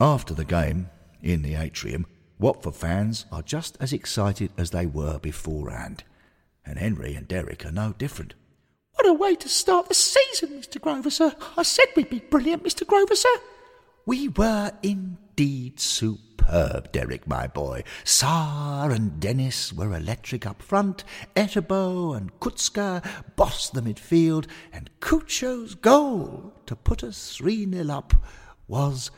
After 0.00 0.34
the 0.34 0.44
game, 0.44 0.88
in 1.20 1.42
the 1.42 1.56
atrium, 1.56 2.06
Watford 2.38 2.76
fans 2.76 3.26
are 3.32 3.42
just 3.42 3.76
as 3.80 3.92
excited 3.92 4.52
as 4.56 4.70
they 4.70 4.86
were 4.86 5.18
beforehand 5.18 6.04
and 6.68 6.78
Henry 6.78 7.14
and 7.14 7.26
Derek 7.26 7.64
are 7.64 7.72
no 7.72 7.94
different. 7.96 8.34
What 8.92 9.06
a 9.06 9.12
way 9.12 9.34
to 9.36 9.48
start 9.48 9.88
the 9.88 9.94
season, 9.94 10.60
Mr. 10.60 10.80
Grover, 10.80 11.10
sir. 11.10 11.34
I 11.56 11.62
said 11.62 11.86
we'd 11.96 12.10
be 12.10 12.18
brilliant, 12.18 12.62
Mr. 12.62 12.86
Grover, 12.86 13.16
sir. 13.16 13.28
We 14.04 14.28
were 14.28 14.72
indeed 14.82 15.80
superb, 15.80 16.92
Derek, 16.92 17.26
my 17.26 17.46
boy. 17.46 17.84
Sarr 18.04 18.92
and 18.94 19.20
Dennis 19.20 19.72
were 19.72 19.94
electric 19.94 20.46
up 20.46 20.60
front. 20.62 21.04
Etebo 21.36 22.16
and 22.16 22.38
Kucka 22.40 23.04
bossed 23.36 23.72
the 23.72 23.80
midfield, 23.80 24.46
and 24.72 24.90
Cucho's 25.00 25.74
goal 25.74 26.52
to 26.66 26.76
put 26.76 27.02
us 27.02 27.36
3 27.36 27.70
0 27.70 27.90
up 27.90 28.14
was 28.66 29.10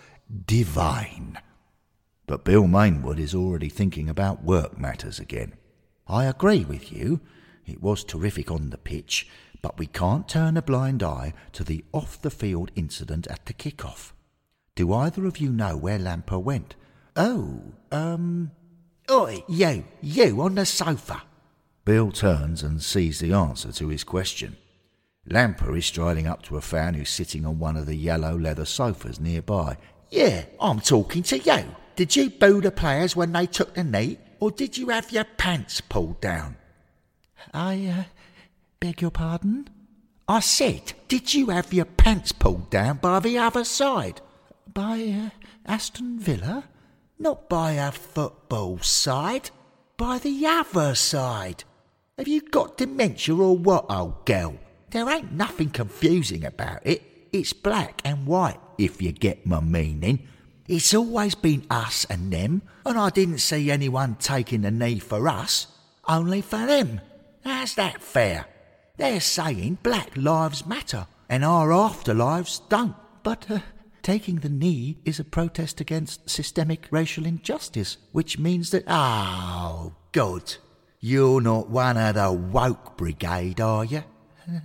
divine. 0.47 1.39
But 2.27 2.45
Bill 2.45 2.65
Mainwood 2.65 3.19
is 3.19 3.35
already 3.35 3.69
thinking 3.69 4.09
about 4.09 4.45
work 4.45 4.79
matters 4.79 5.19
again. 5.19 5.55
I 6.07 6.27
agree 6.27 6.65
with 6.65 6.93
you. 6.93 7.21
It 7.71 7.81
was 7.81 8.03
terrific 8.03 8.51
on 8.51 8.71
the 8.71 8.79
pitch, 8.79 9.29
but 9.63 9.79
we 9.79 9.87
can't 9.87 10.29
turn 10.29 10.57
a 10.57 10.63
blind 10.63 11.05
eye 11.05 11.35
to 11.53 11.63
the 11.63 11.85
off 11.93 12.21
the 12.21 12.31
field 12.31 12.73
incident 12.75 13.29
at 13.29 13.47
the 13.47 13.53
kick-off. 13.53 14.13
Do 14.75 14.93
either 14.93 15.25
of 15.25 15.39
you 15.39 15.51
know 15.51 15.77
where 15.77 15.99
Lamper 15.99 16.43
went? 16.43 16.75
Oh, 17.15 17.61
um. 17.93 18.51
Oi, 19.09 19.45
you, 19.49 19.85
you 20.01 20.41
on 20.43 20.57
the 20.57 20.67
sofa. 20.67 21.23
Bill 21.85 22.11
turns 22.11 22.63
and 22.63 22.83
sees 22.83 23.21
the 23.21 23.33
answer 23.33 23.73
to 23.73 23.89
his 23.89 24.03
question. 24.03 24.57
Lamper 25.29 25.77
is 25.77 25.87
striding 25.87 26.27
up 26.27 26.43
to 26.43 26.57
a 26.57 26.61
fan 26.61 26.95
who's 26.95 27.11
sitting 27.11 27.47
on 27.47 27.59
one 27.61 27.77
of 27.77 27.87
the 27.87 27.95
yellow 27.95 28.37
leather 28.37 28.65
sofas 28.65 29.21
nearby. 29.21 29.77
Yeah, 30.11 30.45
I'm 30.61 30.81
talking 30.81 31.23
to 31.25 31.39
you. 31.39 31.77
Did 31.95 32.17
you 32.17 32.31
boo 32.31 32.61
the 32.61 32.73
players 32.73 33.15
when 33.15 33.33
they 33.33 33.47
took 33.47 33.75
the 33.75 33.85
knee, 33.85 34.19
or 34.41 34.51
did 34.51 34.77
you 34.77 34.89
have 34.89 35.13
your 35.13 35.25
pants 35.25 35.81
pulled 35.81 36.21
down? 36.21 36.57
I 37.53 37.87
uh, 37.87 38.05
beg 38.81 39.03
your 39.03 39.11
pardon? 39.11 39.69
I 40.29 40.41
said, 40.41 40.93
did 41.09 41.35
you 41.35 41.51
have 41.51 41.73
your 41.73 41.87
pants 41.87 42.33
pulled 42.33 42.71
down 42.71 42.99
by 42.99 43.21
the 43.21 43.39
other 43.39 43.65
side? 43.65 44.21
By 44.73 45.31
uh, 45.33 45.49
Aston 45.67 46.21
Villa? 46.21 46.65
Not 47.19 47.49
by 47.49 47.73
a 47.73 47.91
football 47.93 48.79
side, 48.79 49.51
by 49.97 50.19
the 50.19 50.47
other 50.47 50.95
side. 50.95 51.65
Have 52.17 52.29
you 52.29 52.41
got 52.43 52.79
dementia 52.79 53.35
or 53.35 53.57
what, 53.57 53.91
old 53.91 54.25
girl? 54.25 54.55
There 54.91 55.09
ain't 55.09 55.33
nothing 55.33 55.71
confusing 55.71 56.45
about 56.45 56.87
it. 56.87 57.03
It's 57.33 57.53
black 57.53 58.01
and 58.05 58.27
white, 58.27 58.61
if 58.79 59.03
you 59.03 59.13
get 59.13 59.47
my 59.47 59.61
meaning. 59.61 60.27
It's 60.67 60.95
always 60.95 61.35
been 61.35 61.67
us 61.71 62.05
and 62.09 62.33
them, 62.33 62.63
and 62.87 62.97
I 62.97 63.11
didn't 63.11 63.39
see 63.39 63.71
anyone 63.71 64.17
taking 64.21 64.63
the 64.63 64.71
knee 64.71 64.99
for 64.99 65.29
us, 65.29 65.67
only 66.09 66.41
for 66.41 66.65
them. 66.65 67.01
How's 67.45 67.75
that 67.75 68.03
fair? 68.03 68.47
They're 68.97 69.21
saying 69.21 69.79
Black 69.83 70.17
Lives 70.17 70.67
Matter 70.67 71.07
and 71.29 71.45
our 71.45 71.69
afterlives 71.69 72.61
don't. 72.69 72.97
But 73.23 73.51
uh, 73.51 73.61
taking 74.03 74.37
the 74.37 74.49
knee 74.49 74.99
is 75.05 75.21
a 75.21 75.25
protest 75.25 75.81
against 75.81 76.29
systemic 76.29 76.89
racial 76.91 77.25
injustice, 77.25 77.97
which 78.13 78.39
means 78.39 78.71
that. 78.71 78.85
Oh, 78.87 79.95
good. 80.13 80.57
You're 81.01 81.41
not 81.41 81.71
one 81.71 81.97
of 81.97 82.17
the 82.17 82.33
woke 82.33 82.99
brigade, 82.99 83.61
are 83.61 83.85
you? 83.85 84.05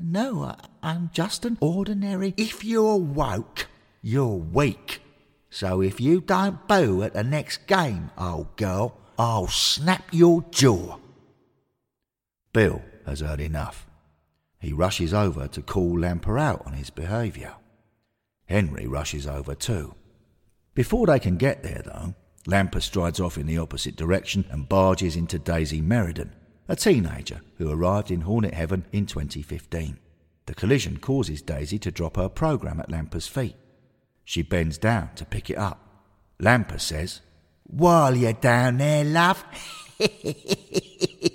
No, 0.01 0.43
I, 0.43 0.91
am 0.91 1.11
just 1.13 1.45
an 1.45 1.57
ordinary. 1.61 2.33
If 2.37 2.65
you're 2.65 2.97
woke, 2.97 3.67
you're 4.01 4.35
weak. 4.37 5.01
So 5.49 5.81
if 5.81 6.01
you 6.01 6.19
don't 6.19 6.67
boo 6.67 7.03
at 7.03 7.13
the 7.13 7.23
next 7.23 7.67
game, 7.67 8.09
old 8.17 8.55
girl, 8.57 8.97
I'll 9.17 9.47
snap 9.47 10.03
your 10.11 10.43
jaw. 10.51 10.97
Bill 12.55 12.81
has 13.05 13.19
heard 13.19 13.41
enough. 13.41 13.85
He 14.59 14.71
rushes 14.71 15.13
over 15.13 15.45
to 15.49 15.61
call 15.61 15.99
Lamper 15.99 16.39
out 16.39 16.65
on 16.65 16.71
his 16.71 16.89
behaviour. 16.89 17.55
Henry 18.45 18.87
rushes 18.87 19.27
over 19.27 19.53
too. 19.53 19.93
Before 20.73 21.05
they 21.05 21.19
can 21.19 21.35
get 21.35 21.63
there, 21.63 21.81
though, 21.83 22.15
Lamper 22.47 22.79
strides 22.79 23.19
off 23.19 23.37
in 23.37 23.45
the 23.45 23.57
opposite 23.57 23.97
direction 23.97 24.45
and 24.49 24.69
barges 24.69 25.17
into 25.17 25.37
Daisy 25.37 25.81
Meriden, 25.81 26.33
a 26.69 26.77
teenager 26.77 27.41
who 27.57 27.69
arrived 27.69 28.09
in 28.09 28.21
Hornet 28.21 28.53
Heaven 28.53 28.85
in 28.93 29.05
2015. 29.05 29.99
The 30.45 30.55
collision 30.55 30.99
causes 30.99 31.41
Daisy 31.41 31.77
to 31.79 31.91
drop 31.91 32.15
her 32.15 32.29
program 32.29 32.79
at 32.79 32.89
Lamper's 32.89 33.27
feet. 33.27 33.57
She 34.23 34.43
bends 34.43 34.77
down 34.77 35.09
to 35.15 35.25
pick 35.25 35.49
it 35.49 35.57
up. 35.57 36.05
Lamper 36.39 36.79
says, 36.79 37.19
While 37.65 38.15
you're 38.15 38.31
down 38.31 38.77
there, 38.77 39.03
love. 39.03 39.43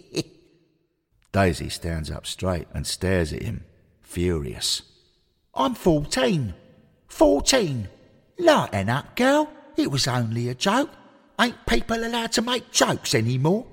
Daisy 1.32 1.68
stands 1.68 2.10
up 2.10 2.26
straight 2.26 2.66
and 2.74 2.86
stares 2.86 3.32
at 3.32 3.42
him, 3.42 3.64
furious. 4.02 4.82
I'm 5.54 5.74
fourteen. 5.74 6.54
Fourteen. 7.08 7.88
Lighten 8.38 8.88
up, 8.88 9.14
girl. 9.16 9.50
It 9.76 9.90
was 9.90 10.08
only 10.08 10.48
a 10.48 10.54
joke. 10.54 10.90
Ain't 11.40 11.66
people 11.66 12.04
allowed 12.04 12.32
to 12.32 12.42
make 12.42 12.70
jokes 12.70 13.14
any 13.14 13.38
more? 13.38 13.66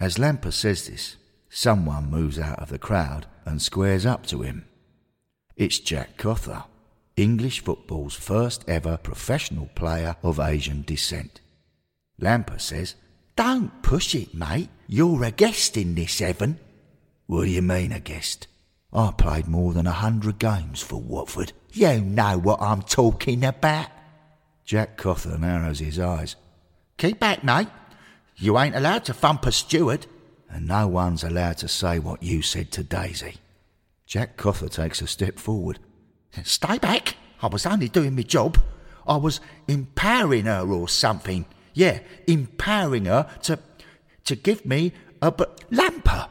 As 0.00 0.18
Lamper 0.18 0.52
says 0.52 0.88
this, 0.88 1.16
someone 1.48 2.10
moves 2.10 2.38
out 2.38 2.58
of 2.58 2.70
the 2.70 2.78
crowd 2.78 3.26
and 3.44 3.60
squares 3.60 4.06
up 4.06 4.26
to 4.26 4.42
him. 4.42 4.64
It's 5.56 5.78
Jack 5.78 6.16
Cother, 6.16 6.64
English 7.16 7.60
football's 7.60 8.14
first 8.14 8.64
ever 8.68 8.96
professional 8.96 9.66
player 9.74 10.16
of 10.22 10.40
Asian 10.40 10.82
descent. 10.82 11.40
Lamper 12.20 12.60
says 12.60 12.94
don't 13.36 13.82
push 13.82 14.14
it, 14.14 14.34
mate. 14.34 14.68
You're 14.86 15.24
a 15.24 15.30
guest 15.30 15.76
in 15.76 15.94
this 15.94 16.18
heaven. 16.18 16.58
What 17.26 17.44
do 17.44 17.50
you 17.50 17.62
mean, 17.62 17.92
a 17.92 18.00
guest? 18.00 18.46
I 18.92 19.12
played 19.16 19.48
more 19.48 19.72
than 19.72 19.86
a 19.86 19.92
hundred 19.92 20.38
games 20.38 20.82
for 20.82 21.00
Watford. 21.00 21.52
You 21.72 22.00
know 22.00 22.38
what 22.38 22.60
I'm 22.60 22.82
talking 22.82 23.44
about. 23.44 23.88
Jack 24.64 24.98
Cother 24.98 25.38
narrows 25.38 25.78
his 25.78 25.98
eyes. 25.98 26.36
Keep 26.98 27.18
back, 27.18 27.42
mate. 27.42 27.68
You 28.36 28.58
ain't 28.58 28.76
allowed 28.76 29.04
to 29.06 29.14
thump 29.14 29.46
a 29.46 29.52
steward. 29.52 30.06
And 30.50 30.66
no 30.66 30.86
one's 30.86 31.24
allowed 31.24 31.56
to 31.58 31.68
say 31.68 31.98
what 31.98 32.22
you 32.22 32.42
said 32.42 32.70
to 32.72 32.82
Daisy. 32.82 33.36
Jack 34.06 34.36
Cother 34.36 34.68
takes 34.68 35.00
a 35.00 35.06
step 35.06 35.38
forward. 35.38 35.78
Stay 36.44 36.78
back. 36.78 37.16
I 37.40 37.46
was 37.46 37.64
only 37.64 37.88
doing 37.88 38.14
my 38.14 38.22
job. 38.22 38.58
I 39.06 39.16
was 39.16 39.40
empowering 39.66 40.44
her 40.44 40.70
or 40.70 40.88
something. 40.88 41.46
Yeah, 41.74 42.00
empowering 42.26 43.06
her 43.06 43.28
to 43.42 43.58
to 44.24 44.36
give 44.36 44.64
me 44.64 44.92
a 45.20 45.30
but 45.30 45.68
Lamper. 45.70 46.28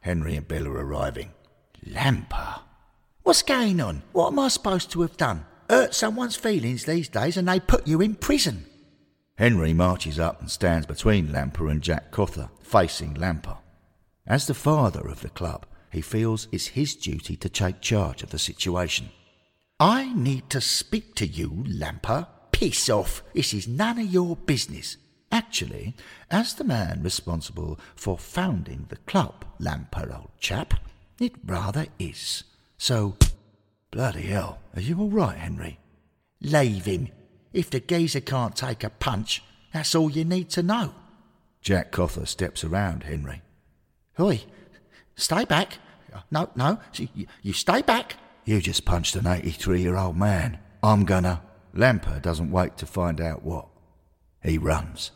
Henry 0.00 0.36
and 0.36 0.46
Bill 0.46 0.66
are 0.66 0.84
arriving. 0.84 1.32
Lamper. 1.86 2.60
What's 3.22 3.42
going 3.42 3.80
on? 3.80 4.02
What 4.12 4.28
am 4.28 4.38
I 4.38 4.48
supposed 4.48 4.90
to 4.92 5.02
have 5.02 5.16
done? 5.16 5.44
Hurt 5.68 5.94
someone's 5.94 6.36
feelings 6.36 6.84
these 6.84 7.08
days 7.08 7.36
and 7.36 7.46
they 7.46 7.60
put 7.60 7.86
you 7.86 8.00
in 8.00 8.14
prison. 8.16 8.66
Henry 9.36 9.72
marches 9.72 10.18
up 10.18 10.40
and 10.40 10.50
stands 10.50 10.86
between 10.86 11.32
Lamper 11.32 11.70
and 11.70 11.80
Jack 11.80 12.10
Cother, 12.10 12.50
facing 12.60 13.14
Lamper. 13.14 13.58
As 14.26 14.46
the 14.46 14.54
father 14.54 15.08
of 15.08 15.20
the 15.20 15.30
club, 15.30 15.66
he 15.90 16.00
feels 16.00 16.46
it's 16.52 16.68
his 16.68 16.94
duty 16.94 17.36
to 17.36 17.48
take 17.48 17.80
charge 17.80 18.22
of 18.22 18.30
the 18.30 18.38
situation. 18.38 19.10
I 19.78 20.12
need 20.12 20.50
to 20.50 20.60
speak 20.60 21.14
to 21.16 21.26
you, 21.26 21.64
Lamper. 21.66 22.26
Piss 22.60 22.90
off. 22.90 23.22
This 23.32 23.54
is 23.54 23.66
none 23.66 23.98
of 23.98 24.12
your 24.12 24.36
business. 24.36 24.98
Actually, 25.32 25.94
as 26.30 26.52
the 26.52 26.62
man 26.62 27.02
responsible 27.02 27.80
for 27.96 28.18
founding 28.18 28.84
the 28.90 28.96
club, 28.96 29.46
Lamper, 29.58 30.14
old 30.14 30.28
chap, 30.38 30.74
it 31.18 31.32
rather 31.46 31.86
is. 31.98 32.44
So, 32.76 33.16
bloody 33.90 34.24
hell, 34.24 34.58
are 34.74 34.82
you 34.82 35.00
all 35.00 35.08
right, 35.08 35.38
Henry? 35.38 35.78
Leave 36.42 36.84
him. 36.84 37.08
If 37.54 37.70
the 37.70 37.80
geezer 37.80 38.20
can't 38.20 38.54
take 38.54 38.84
a 38.84 38.90
punch, 38.90 39.42
that's 39.72 39.94
all 39.94 40.10
you 40.10 40.26
need 40.26 40.50
to 40.50 40.62
know. 40.62 40.92
Jack 41.62 41.92
Cother 41.92 42.26
steps 42.26 42.62
around 42.62 43.04
Henry. 43.04 43.40
Oi, 44.20 44.44
stay 45.16 45.46
back. 45.46 45.78
No, 46.30 46.50
no, 46.54 46.78
you, 46.92 47.26
you 47.40 47.54
stay 47.54 47.80
back. 47.80 48.16
You 48.44 48.60
just 48.60 48.84
punched 48.84 49.16
an 49.16 49.26
83 49.26 49.80
year 49.80 49.96
old 49.96 50.18
man. 50.18 50.58
I'm 50.82 51.06
gonna. 51.06 51.40
Lamper 51.74 52.20
doesn't 52.20 52.50
wait 52.50 52.76
to 52.78 52.86
find 52.86 53.20
out 53.20 53.42
what. 53.42 53.68
He 54.42 54.58
runs. 54.58 55.12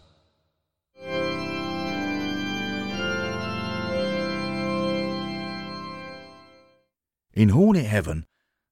In 7.32 7.48
Hornet 7.48 7.86
Heaven, 7.86 8.26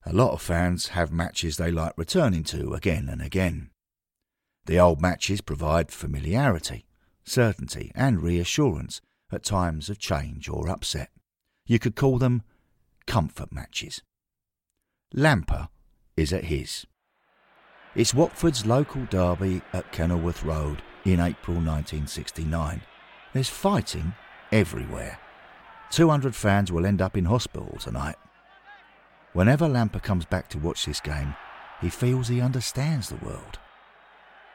a 0.07 0.13
lot 0.13 0.33
of 0.33 0.43
fans 0.43 0.89
have 0.89 1.11
matches 1.11 1.57
they 1.57 1.71
like 1.73 1.95
returning 1.97 2.45
to 2.45 2.75
again 2.75 3.09
and 3.09 3.21
again. 3.21 3.71
The 4.67 4.79
old 4.79 5.01
matches 5.01 5.41
provide 5.41 5.91
familiarity, 5.91 6.85
certainty, 7.25 7.91
and 7.95 8.23
reassurance 8.23 9.01
at 9.33 9.43
times 9.43 9.89
of 9.91 9.99
change 9.99 10.49
or 10.49 10.69
upset. 10.69 11.11
You 11.67 11.79
could 11.79 11.97
call 11.97 12.19
them 12.19 12.43
comfort 13.07 13.53
matches. 13.53 14.03
Lamper 15.13 15.69
is 16.17 16.33
at 16.33 16.45
his. 16.45 16.87
It's 17.95 18.15
Watford's 18.15 18.65
local 18.65 19.05
derby 19.11 19.61
at 19.75 19.93
Kenilworth 19.93 20.43
Road 20.45 20.81
in 21.05 21.21
April 21.21 21.57
1969. 21.57 22.81
There's 23.35 23.51
fighting 23.51 24.15
everywhere. 24.51 25.19
200 25.91 26.35
fans 26.35 26.73
will 26.73 26.87
end 26.87 27.03
up 27.03 27.19
in 27.19 27.27
hospital 27.27 27.77
tonight. 27.79 28.17
Whenever 29.35 29.69
Lamper 29.69 30.03
comes 30.03 30.25
back 30.25 30.49
to 30.49 30.59
watch 30.59 30.87
this 30.87 31.01
game, 31.01 31.35
he 31.83 31.91
feels 31.91 32.29
he 32.29 32.41
understands 32.41 33.11
the 33.11 33.23
world. 33.23 33.59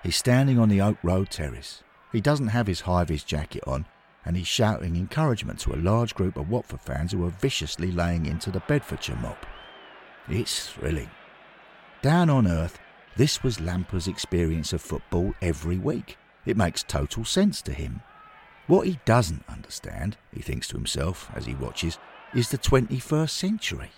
He's 0.01 0.15
standing 0.15 0.57
on 0.57 0.69
the 0.69 0.81
Oak 0.81 0.97
Road 1.03 1.29
terrace. 1.29 1.83
He 2.11 2.21
doesn't 2.21 2.47
have 2.47 2.65
his 2.65 2.81
high 2.81 3.03
vis 3.03 3.23
jacket 3.23 3.63
on, 3.67 3.85
and 4.25 4.35
he's 4.35 4.47
shouting 4.47 4.95
encouragement 4.95 5.59
to 5.59 5.75
a 5.75 5.77
large 5.77 6.15
group 6.15 6.37
of 6.37 6.49
Watford 6.49 6.81
fans 6.81 7.11
who 7.11 7.23
are 7.23 7.29
viciously 7.29 7.91
laying 7.91 8.25
into 8.25 8.49
the 8.49 8.61
Bedfordshire 8.61 9.17
mob. 9.17 9.37
It's 10.27 10.69
thrilling. 10.69 11.11
Down 12.01 12.31
on 12.31 12.47
earth, 12.47 12.79
this 13.17 13.41
was 13.41 13.59
Lamper's 13.59 14.07
experience 14.07 14.73
of 14.73 14.81
football 14.81 15.33
every 15.41 15.77
week. 15.77 16.17
It 16.45 16.55
makes 16.55 16.83
total 16.83 17.25
sense 17.25 17.63
to 17.63 17.73
him. 17.73 18.01
What 18.67 18.85
he 18.85 18.99
doesn't 19.05 19.43
understand, 19.49 20.17
he 20.31 20.41
thinks 20.41 20.67
to 20.67 20.77
himself 20.77 21.31
as 21.33 21.47
he 21.47 21.55
watches, 21.55 21.97
is 22.35 22.49
the 22.49 22.59
21st 22.59 23.31
century. 23.31 23.89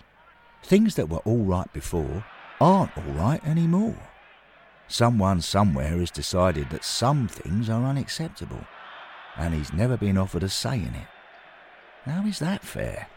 Things 0.62 0.94
that 0.94 1.10
were 1.10 1.18
all 1.18 1.44
right 1.44 1.70
before 1.74 2.24
aren't 2.60 2.96
all 2.96 3.12
right 3.12 3.44
anymore. 3.46 3.98
Someone 4.88 5.42
somewhere 5.42 5.98
has 5.98 6.10
decided 6.10 6.70
that 6.70 6.84
some 6.84 7.28
things 7.28 7.68
are 7.68 7.84
unacceptable, 7.84 8.64
and 9.36 9.52
he's 9.52 9.72
never 9.72 9.96
been 9.96 10.16
offered 10.16 10.42
a 10.42 10.48
say 10.48 10.76
in 10.76 10.94
it. 10.94 11.08
How 12.04 12.24
is 12.26 12.38
that 12.38 12.64
fair? 12.64 13.08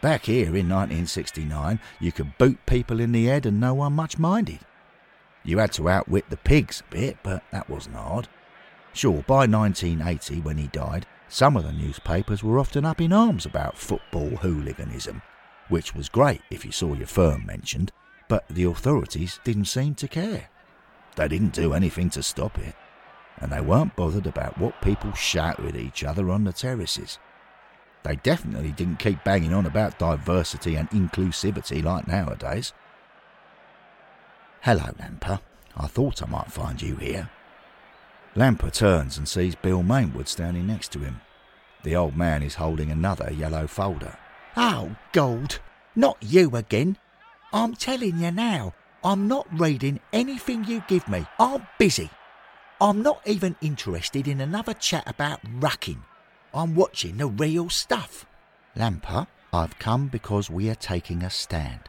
Back 0.00 0.26
here 0.26 0.54
in 0.54 0.68
1969, 0.68 1.80
you 1.98 2.12
could 2.12 2.38
boot 2.38 2.58
people 2.66 3.00
in 3.00 3.12
the 3.12 3.24
head 3.24 3.46
and 3.46 3.58
no 3.58 3.74
one 3.74 3.94
much 3.94 4.18
minded. 4.18 4.60
You 5.46 5.58
had 5.58 5.72
to 5.72 5.88
outwit 5.88 6.28
the 6.28 6.36
pigs 6.36 6.82
a 6.86 6.92
bit, 6.92 7.16
but 7.22 7.42
that 7.52 7.70
wasn't 7.70 7.96
hard. 7.96 8.28
Sure, 8.92 9.22
by 9.26 9.46
1980, 9.46 10.40
when 10.40 10.58
he 10.58 10.66
died, 10.68 11.06
some 11.28 11.56
of 11.56 11.64
the 11.64 11.72
newspapers 11.72 12.42
were 12.42 12.58
often 12.58 12.84
up 12.84 13.00
in 13.00 13.12
arms 13.12 13.46
about 13.46 13.78
football 13.78 14.28
hooliganism 14.36 15.22
which 15.68 15.94
was 15.94 16.08
great 16.08 16.42
if 16.50 16.64
you 16.64 16.72
saw 16.72 16.94
your 16.94 17.06
firm 17.06 17.44
mentioned, 17.46 17.92
but 18.28 18.46
the 18.48 18.64
authorities 18.64 19.40
didn't 19.44 19.66
seem 19.66 19.94
to 19.96 20.08
care. 20.08 20.48
They 21.16 21.28
didn't 21.28 21.52
do 21.52 21.72
anything 21.72 22.10
to 22.10 22.22
stop 22.22 22.58
it, 22.58 22.74
and 23.38 23.50
they 23.50 23.60
weren't 23.60 23.96
bothered 23.96 24.26
about 24.26 24.58
what 24.58 24.82
people 24.82 25.12
shouted 25.12 25.66
at 25.66 25.76
each 25.76 26.04
other 26.04 26.30
on 26.30 26.44
the 26.44 26.52
terraces. 26.52 27.18
They 28.02 28.16
definitely 28.16 28.72
didn't 28.72 28.98
keep 28.98 29.24
banging 29.24 29.52
on 29.52 29.66
about 29.66 29.98
diversity 29.98 30.76
and 30.76 30.88
inclusivity 30.90 31.82
like 31.82 32.06
nowadays. 32.06 32.72
Hello, 34.66 34.90
Lamper. 34.98 35.38
I 35.76 35.86
thought 35.86 36.24
I 36.24 36.26
might 36.26 36.50
find 36.50 36.82
you 36.82 36.96
here. 36.96 37.30
Lamper 38.34 38.72
turns 38.72 39.16
and 39.16 39.28
sees 39.28 39.54
Bill 39.54 39.84
Mainwood 39.84 40.26
standing 40.26 40.66
next 40.66 40.90
to 40.90 40.98
him. 40.98 41.20
The 41.84 41.94
old 41.94 42.16
man 42.16 42.42
is 42.42 42.56
holding 42.56 42.90
another 42.90 43.32
yellow 43.32 43.68
folder. 43.68 44.18
Oh, 44.56 44.96
gold. 45.12 45.60
Not 45.94 46.16
you 46.20 46.56
again. 46.56 46.96
I'm 47.52 47.76
telling 47.76 48.18
you 48.18 48.32
now, 48.32 48.74
I'm 49.04 49.28
not 49.28 49.46
reading 49.56 50.00
anything 50.12 50.64
you 50.64 50.82
give 50.88 51.06
me. 51.06 51.24
I'm 51.38 51.64
busy. 51.78 52.10
I'm 52.80 53.02
not 53.02 53.20
even 53.24 53.54
interested 53.60 54.26
in 54.26 54.40
another 54.40 54.74
chat 54.74 55.04
about 55.06 55.44
rucking. 55.60 56.02
I'm 56.52 56.74
watching 56.74 57.18
the 57.18 57.28
real 57.28 57.70
stuff. 57.70 58.26
Lamper, 58.74 59.28
I've 59.52 59.78
come 59.78 60.08
because 60.08 60.50
we 60.50 60.68
are 60.70 60.74
taking 60.74 61.22
a 61.22 61.30
stand. 61.30 61.82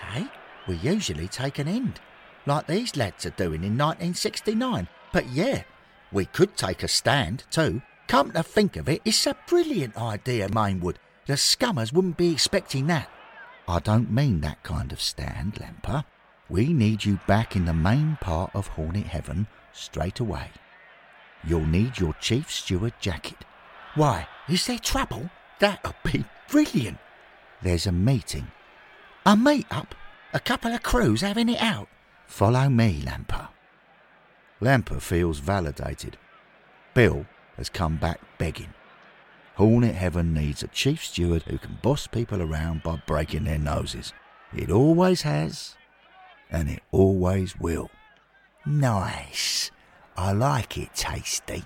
Hey, 0.00 0.26
we 0.70 0.76
usually 0.76 1.26
take 1.26 1.58
an 1.58 1.66
end, 1.66 1.98
like 2.46 2.68
these 2.68 2.94
lads 2.94 3.26
are 3.26 3.30
doing 3.30 3.64
in 3.64 3.76
1969. 3.76 4.86
But 5.12 5.28
yeah, 5.30 5.64
we 6.12 6.26
could 6.26 6.56
take 6.56 6.84
a 6.84 6.88
stand 6.88 7.42
too. 7.50 7.82
Come 8.06 8.30
to 8.32 8.44
think 8.44 8.76
of 8.76 8.88
it, 8.88 9.02
it's 9.04 9.26
a 9.26 9.36
brilliant 9.48 9.96
idea, 9.96 10.48
Mainwood. 10.48 10.96
The 11.26 11.36
scummers 11.36 11.92
wouldn't 11.92 12.16
be 12.16 12.30
expecting 12.32 12.86
that. 12.86 13.10
I 13.66 13.80
don't 13.80 14.12
mean 14.12 14.42
that 14.42 14.62
kind 14.62 14.92
of 14.92 15.00
stand, 15.00 15.54
Lamper. 15.54 16.04
We 16.48 16.72
need 16.72 17.04
you 17.04 17.18
back 17.26 17.56
in 17.56 17.64
the 17.64 17.74
main 17.74 18.16
part 18.20 18.52
of 18.54 18.68
Hornet 18.68 19.06
Heaven 19.06 19.48
straight 19.72 20.20
away. 20.20 20.50
You'll 21.42 21.66
need 21.66 21.98
your 21.98 22.14
chief 22.20 22.48
steward 22.48 22.94
jacket. 23.00 23.44
Why, 23.96 24.28
is 24.48 24.66
there 24.66 24.78
trouble? 24.78 25.30
That'll 25.58 25.96
be 26.04 26.24
brilliant. 26.48 26.98
There's 27.60 27.88
a 27.88 27.92
meeting. 27.92 28.52
A 29.26 29.36
meet 29.36 29.66
up? 29.72 29.96
A 30.32 30.40
couple 30.40 30.72
of 30.72 30.82
crews 30.82 31.22
having 31.22 31.48
it 31.48 31.60
out? 31.60 31.88
Follow 32.26 32.68
me, 32.68 33.02
Lamper. 33.04 33.48
Lamper 34.60 35.00
feels 35.00 35.40
validated. 35.40 36.16
Bill 36.94 37.26
has 37.56 37.68
come 37.68 37.96
back 37.96 38.20
begging. 38.38 38.72
Hornet 39.56 39.96
Heaven 39.96 40.32
needs 40.32 40.62
a 40.62 40.68
chief 40.68 41.04
steward 41.04 41.42
who 41.42 41.58
can 41.58 41.78
boss 41.82 42.06
people 42.06 42.40
around 42.40 42.82
by 42.84 43.02
breaking 43.06 43.44
their 43.44 43.58
noses. 43.58 44.12
It 44.54 44.70
always 44.70 45.22
has, 45.22 45.76
and 46.48 46.68
it 46.68 46.82
always 46.92 47.58
will. 47.58 47.90
Nice. 48.64 49.70
I 50.16 50.32
like 50.32 50.78
it 50.78 50.94
tasty. 50.94 51.64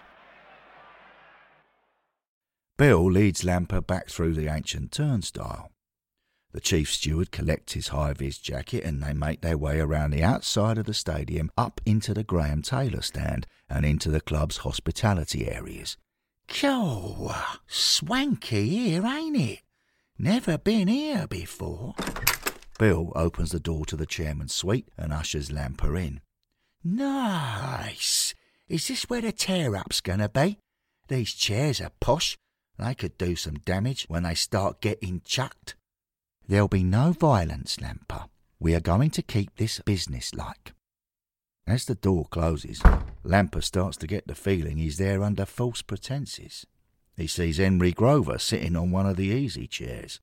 Bill 2.79 3.05
leads 3.11 3.45
Lamper 3.45 3.81
back 3.81 4.09
through 4.09 4.35
the 4.35 4.49
ancient 4.49 4.91
turnstile. 4.91 5.71
The 6.55 6.61
chief 6.61 6.93
steward 6.93 7.33
collects 7.33 7.73
his 7.73 7.89
high 7.89 8.13
vis 8.13 8.39
jacket 8.39 8.85
and 8.85 9.03
they 9.03 9.13
make 9.13 9.41
their 9.41 9.59
way 9.59 9.81
around 9.81 10.13
the 10.13 10.23
outside 10.23 10.79
of 10.79 10.87
the 10.87 10.95
stadium 10.95 11.51
up 11.59 11.81
into 11.85 12.15
the 12.15 12.23
Graham 12.23 12.63
Taylor 12.63 13.03
stand 13.03 13.49
and 13.69 13.85
into 13.85 14.09
the 14.09 14.21
club's 14.21 14.59
hospitality 14.59 15.51
areas. 15.51 15.97
Cool. 16.47 17.35
Swanky 17.67 18.69
here, 18.69 19.05
ain't 19.05 19.37
it? 19.37 19.63
Never 20.17 20.57
been 20.57 20.87
here 20.87 21.27
before. 21.27 21.97
Bill 22.79 23.11
opens 23.17 23.51
the 23.51 23.59
door 23.59 23.85
to 23.87 23.97
the 23.97 24.07
chairman's 24.07 24.55
suite 24.55 24.89
and 24.97 25.13
ushers 25.13 25.51
Lamper 25.51 25.97
in. 25.97 26.21
Nice. 26.85 28.33
Is 28.69 28.87
this 28.87 29.11
where 29.11 29.23
the 29.23 29.33
tear 29.33 29.75
up's 29.75 30.01
gonna 30.01 30.29
be? 30.29 30.61
These 31.09 31.35
chairs 31.35 31.81
are 31.81 31.91
posh. 31.99 32.37
They 32.79 32.95
could 32.95 33.19
do 33.19 33.35
some 33.35 33.55
damage 33.55 34.05
when 34.07 34.23
they 34.23 34.37
start 34.37 34.81
getting 34.81 35.21
chucked. 35.25 35.75
There'll 36.47 36.69
be 36.69 36.85
no 36.85 37.13
violence, 37.13 37.79
Lamper. 37.79 38.29
We 38.61 38.75
are 38.75 38.81
going 38.81 39.11
to 39.11 39.23
keep 39.23 39.57
this 39.57 39.81
business-like. 39.81 40.75
As 41.67 41.87
the 41.87 41.95
door 41.95 42.27
closes, 42.31 42.83
Lamper 43.25 43.63
starts 43.63 43.97
to 43.99 44.07
get 44.07 44.27
the 44.27 44.35
feeling 44.35 44.77
he's 44.77 44.99
there 44.99 45.23
under 45.23 45.47
false 45.47 45.81
pretences. 45.81 46.67
He 47.17 47.27
sees 47.27 47.57
Henry 47.57 47.93
Grover 47.93 48.39
sitting 48.39 48.77
on 48.77 48.91
one 48.91 49.07
of 49.07 49.17
the 49.17 49.29
easy 49.29 49.67
chairs. 49.67 50.21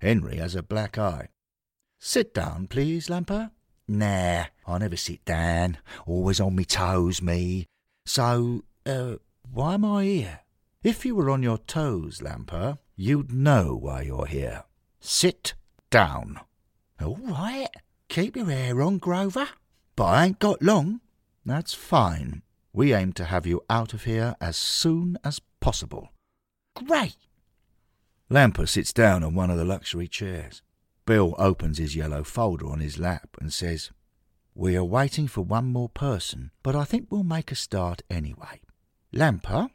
Henry 0.00 0.38
has 0.38 0.56
a 0.56 0.62
black 0.62 0.98
eye. 0.98 1.28
Sit 2.00 2.34
down, 2.34 2.66
please, 2.66 3.08
Lamper. 3.08 3.50
Nah, 3.86 4.46
I 4.66 4.78
never 4.78 4.96
sit 4.96 5.24
down. 5.24 5.78
Always 6.06 6.40
on 6.40 6.56
me 6.56 6.64
toes, 6.64 7.22
me. 7.22 7.66
So, 8.06 8.64
uh, 8.86 9.16
why 9.52 9.74
am 9.74 9.84
I 9.84 10.04
here? 10.04 10.40
If 10.82 11.04
you 11.04 11.14
were 11.14 11.30
on 11.30 11.42
your 11.42 11.58
toes, 11.58 12.20
Lamper, 12.20 12.78
you'd 12.96 13.32
know 13.32 13.76
why 13.76 14.02
you're 14.02 14.26
here. 14.26 14.64
Sit 15.00 15.54
down. 15.90 16.40
All 17.02 17.18
right. 17.20 17.68
Keep 18.08 18.36
your 18.36 18.46
hair 18.46 18.80
on, 18.82 18.98
Grover. 18.98 19.48
But 19.96 20.04
I 20.04 20.26
ain't 20.26 20.38
got 20.38 20.62
long. 20.62 21.00
That's 21.44 21.74
fine. 21.74 22.42
We 22.72 22.94
aim 22.94 23.12
to 23.14 23.24
have 23.24 23.46
you 23.46 23.62
out 23.68 23.92
of 23.94 24.04
here 24.04 24.36
as 24.40 24.56
soon 24.56 25.18
as 25.24 25.40
possible. 25.60 26.10
Great! 26.74 27.16
Lamper 28.30 28.66
sits 28.68 28.92
down 28.92 29.24
on 29.24 29.34
one 29.34 29.50
of 29.50 29.58
the 29.58 29.64
luxury 29.64 30.06
chairs. 30.06 30.62
Bill 31.04 31.34
opens 31.38 31.78
his 31.78 31.96
yellow 31.96 32.22
folder 32.22 32.68
on 32.68 32.78
his 32.78 32.98
lap 32.98 33.36
and 33.40 33.52
says, 33.52 33.90
We 34.54 34.76
are 34.76 34.84
waiting 34.84 35.26
for 35.26 35.42
one 35.42 35.66
more 35.66 35.88
person, 35.88 36.52
but 36.62 36.76
I 36.76 36.84
think 36.84 37.08
we'll 37.10 37.24
make 37.24 37.50
a 37.50 37.56
start 37.56 38.02
anyway. 38.08 38.60
Lamper, 39.12 39.70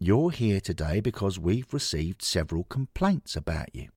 you're 0.00 0.32
here 0.32 0.60
today 0.60 1.00
because 1.00 1.38
we've 1.38 1.72
received 1.72 2.22
several 2.22 2.64
complaints 2.64 3.36
about 3.36 3.72
you. 3.72 3.88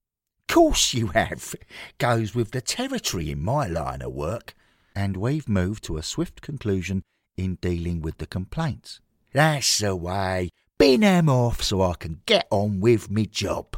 Course 0.56 0.94
you 0.94 1.08
have. 1.08 1.54
Goes 1.98 2.34
with 2.34 2.52
the 2.52 2.62
territory 2.62 3.30
in 3.30 3.44
my 3.44 3.68
line 3.68 4.02
of 4.02 4.14
work. 4.14 4.56
And 4.96 5.18
we've 5.18 5.50
moved 5.50 5.84
to 5.84 5.98
a 5.98 6.02
swift 6.02 6.40
conclusion 6.42 7.04
in 7.36 7.56
dealing 7.56 8.00
with 8.00 8.20
the 8.20 8.26
complaints. 8.26 9.02
That's 9.34 9.80
the 9.80 9.98
way. 9.98 10.52
Bin 10.78 11.04
'em 11.04 11.28
off 11.28 11.62
so 11.62 11.82
I 11.82 11.96
can 11.96 12.22
get 12.26 12.48
on 12.52 12.80
with 12.80 13.12
me 13.12 13.26
job. 13.26 13.76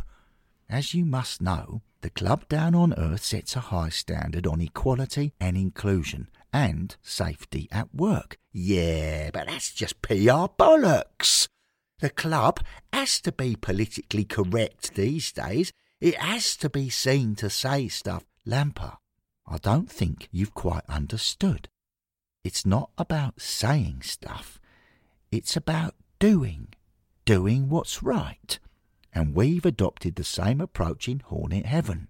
As 0.69 0.93
you 0.93 1.03
must 1.03 1.41
know, 1.41 1.81
the 2.01 2.11
club 2.11 2.47
down 2.47 2.75
on 2.75 2.93
earth 2.93 3.25
sets 3.25 3.55
a 3.55 3.71
high 3.73 3.89
standard 3.89 4.45
on 4.45 4.61
equality 4.61 5.33
and 5.39 5.57
inclusion 5.57 6.29
and 6.53 6.95
safety 7.01 7.67
at 7.71 7.95
work. 7.95 8.37
Yeah, 8.53 9.31
but 9.33 9.47
that's 9.47 9.73
just 9.73 10.03
PR 10.03 10.45
bollocks. 10.45 11.47
The 12.01 12.11
club 12.11 12.59
has 12.93 13.19
to 13.21 13.31
be 13.31 13.55
politically 13.55 14.25
correct 14.25 14.93
these 14.93 15.31
days. 15.31 15.71
It 15.99 16.15
has 16.15 16.55
to 16.57 16.69
be 16.69 16.89
seen 16.89 17.35
to 17.35 17.49
say 17.49 17.87
stuff. 17.87 18.23
Lamper, 18.45 18.97
I 19.47 19.57
don't 19.57 19.89
think 19.89 20.29
you've 20.31 20.53
quite 20.53 20.83
understood. 20.87 21.69
It's 22.43 22.65
not 22.65 22.91
about 22.97 23.41
saying 23.41 24.03
stuff, 24.03 24.59
it's 25.31 25.57
about 25.57 25.95
doing, 26.19 26.69
doing 27.25 27.69
what's 27.69 28.03
right. 28.03 28.59
And 29.13 29.35
we've 29.35 29.65
adopted 29.65 30.15
the 30.15 30.23
same 30.23 30.61
approach 30.61 31.07
in 31.07 31.21
Hornet 31.21 31.65
Heaven. 31.65 32.07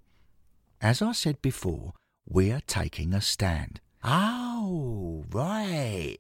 As 0.82 1.02
I 1.02 1.14
said 1.14 1.42
before, 1.42 1.94
we're 2.28 2.62
taking 2.68 3.14
a 3.14 3.22
stand. 3.22 3.80
Oh, 4.04 5.24
right. 5.32 6.18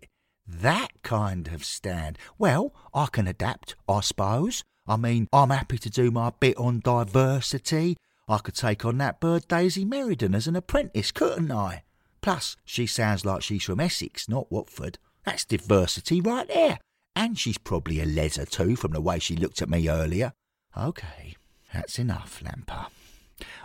That 0.48 0.90
kind 1.04 1.50
of 1.50 1.66
stand. 1.66 2.18
Well, 2.38 2.74
I 2.94 3.08
can 3.12 3.28
adapt, 3.28 3.76
I 3.88 4.00
suppose. 4.00 4.64
I 4.88 4.95
mean, 4.95 5.28
I'm 5.34 5.50
happy 5.50 5.78
to 5.80 5.89
do 5.89 6.12
my 6.12 6.32
bit 6.39 6.58
on 6.58 6.80
diversity. 6.80 7.97
I 8.28 8.38
could 8.39 8.56
take 8.56 8.86
on 8.86 8.97
that 9.00 9.19
bird 9.19 9.47
Daisy 9.47 9.86
Meriden 9.86 10.34
as 10.34 10.47
an 10.47 10.56
apprentice, 10.56 11.12
couldn't 11.12 11.52
I? 11.52 11.84
Plus, 12.21 12.58
she 12.65 12.88
sounds 12.88 13.26
like 13.26 13.41
she's 13.41 13.63
from 13.63 13.80
Essex, 13.80 14.28
not 14.28 14.52
Watford. 14.52 14.97
That's 15.26 15.45
diversity 15.45 16.21
right 16.21 16.47
there. 16.47 16.80
And 17.15 17.38
she's 17.38 17.58
probably 17.58 18.02
a 18.02 18.06
leather 18.06 18.45
too, 18.45 18.76
from 18.76 18.91
the 18.91 19.02
way 19.02 19.19
she 19.19 19.36
looked 19.36 19.62
at 19.62 19.69
me 19.69 19.89
earlier. 19.89 20.34
OK, 20.76 21.36
that's 21.73 22.00
enough, 22.00 22.41
Lamper. 22.43 22.88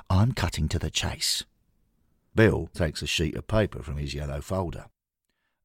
I'm 0.09 0.33
cutting 0.33 0.69
to 0.69 0.79
the 0.79 0.91
chase. 0.91 1.45
Bill 2.35 2.69
takes 2.73 3.03
a 3.03 3.07
sheet 3.07 3.37
of 3.37 3.47
paper 3.47 3.83
from 3.83 3.99
his 3.99 4.15
yellow 4.15 4.41
folder. 4.41 4.87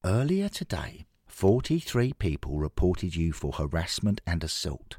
Earlier 0.03 0.49
today, 0.49 1.05
43 1.27 2.13
people 2.13 2.57
reported 2.57 3.15
you 3.15 3.31
for 3.31 3.53
harassment 3.53 4.21
and 4.27 4.43
assault. 4.43 4.97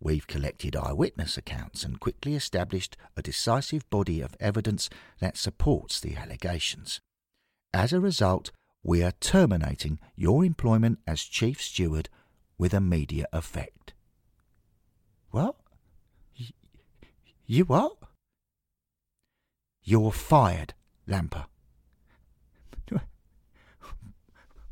We've 0.00 0.26
collected 0.26 0.76
eyewitness 0.76 1.38
accounts 1.38 1.82
and 1.82 1.98
quickly 1.98 2.34
established 2.34 2.96
a 3.16 3.22
decisive 3.22 3.88
body 3.90 4.20
of 4.20 4.36
evidence 4.38 4.90
that 5.20 5.36
supports 5.36 6.00
the 6.00 6.16
allegations. 6.16 7.00
As 7.72 7.92
a 7.92 8.00
result, 8.00 8.50
we 8.82 9.02
are 9.02 9.12
terminating 9.20 9.98
your 10.14 10.44
employment 10.44 10.98
as 11.06 11.22
chief 11.22 11.60
steward 11.60 12.08
with 12.58 12.74
immediate 12.74 13.28
effect. 13.32 13.94
What? 15.30 15.56
You 17.46 17.64
what? 17.64 17.96
You're 19.82 20.12
fired, 20.12 20.74
Lamper. 21.06 21.46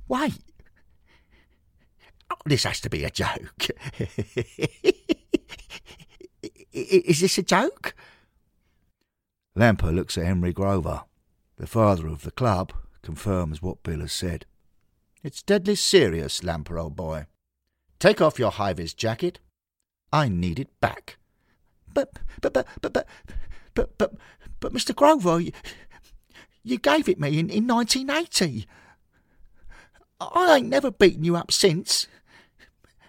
Wait. 0.08 0.34
Oh, 2.30 2.36
this 2.46 2.64
has 2.64 2.80
to 2.80 2.90
be 2.90 3.04
a 3.04 3.10
joke. 3.10 3.68
Is 6.72 7.20
this 7.20 7.38
a 7.38 7.42
joke? 7.42 7.94
Lamper 9.56 9.94
looks 9.94 10.18
at 10.18 10.26
Henry 10.26 10.52
Grover. 10.52 11.04
The 11.56 11.66
father 11.66 12.08
of 12.08 12.22
the 12.22 12.32
club 12.32 12.72
confirms 13.02 13.62
what 13.62 13.82
Bill 13.84 14.00
has 14.00 14.12
said. 14.12 14.46
It's 15.22 15.42
deadly 15.42 15.76
serious, 15.76 16.42
Lamper, 16.42 16.78
old 16.78 16.96
boy. 16.96 17.26
Take 17.98 18.20
off 18.20 18.38
your 18.38 18.50
high 18.50 18.72
vis 18.72 18.92
jacket. 18.92 19.38
I 20.12 20.28
need 20.28 20.58
it 20.58 20.68
back. 20.80 21.16
But, 21.92 22.18
but, 22.40 22.52
but, 22.52 22.66
but, 22.80 22.92
but, 22.92 23.06
but, 23.74 23.98
but, 23.98 24.14
but, 24.60 24.72
Mr. 24.72 24.94
Grover, 24.94 25.40
you, 25.40 25.52
you 26.62 26.78
gave 26.78 27.08
it 27.08 27.20
me 27.20 27.38
in, 27.38 27.48
in 27.48 27.66
1980. 27.66 28.66
I 30.20 30.56
ain't 30.56 30.68
never 30.68 30.90
beaten 30.90 31.24
you 31.24 31.36
up 31.36 31.52
since. 31.52 32.06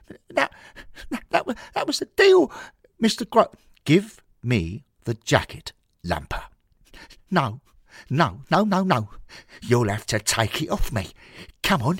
That, 0.07 0.51
that, 1.09 1.25
that, 1.31 1.57
that 1.73 1.87
was 1.87 1.99
the 1.99 2.05
deal, 2.05 2.51
Mr. 3.01 3.29
Gro. 3.29 3.51
Give 3.83 4.21
me 4.43 4.85
the 5.03 5.13
jacket, 5.13 5.73
Lamper. 6.05 6.43
No, 7.31 7.61
no, 8.09 8.41
no, 8.51 8.63
no, 8.63 8.83
no. 8.83 9.09
You'll 9.61 9.89
have 9.89 10.05
to 10.07 10.19
take 10.19 10.61
it 10.61 10.69
off 10.69 10.91
me. 10.91 11.09
Come 11.63 11.81
on. 11.81 11.99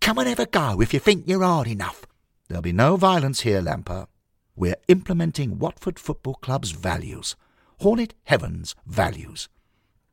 Come 0.00 0.18
and 0.18 0.28
have 0.28 0.38
a 0.38 0.46
go 0.46 0.80
if 0.80 0.92
you 0.92 1.00
think 1.00 1.26
you're 1.26 1.42
hard 1.42 1.66
enough. 1.66 2.06
There'll 2.48 2.62
be 2.62 2.72
no 2.72 2.96
violence 2.96 3.40
here, 3.40 3.62
Lamper. 3.62 4.06
We're 4.54 4.76
implementing 4.88 5.58
Watford 5.58 5.98
Football 5.98 6.34
Club's 6.34 6.72
values, 6.72 7.36
Hornet 7.80 8.14
Heaven's 8.24 8.74
values. 8.86 9.48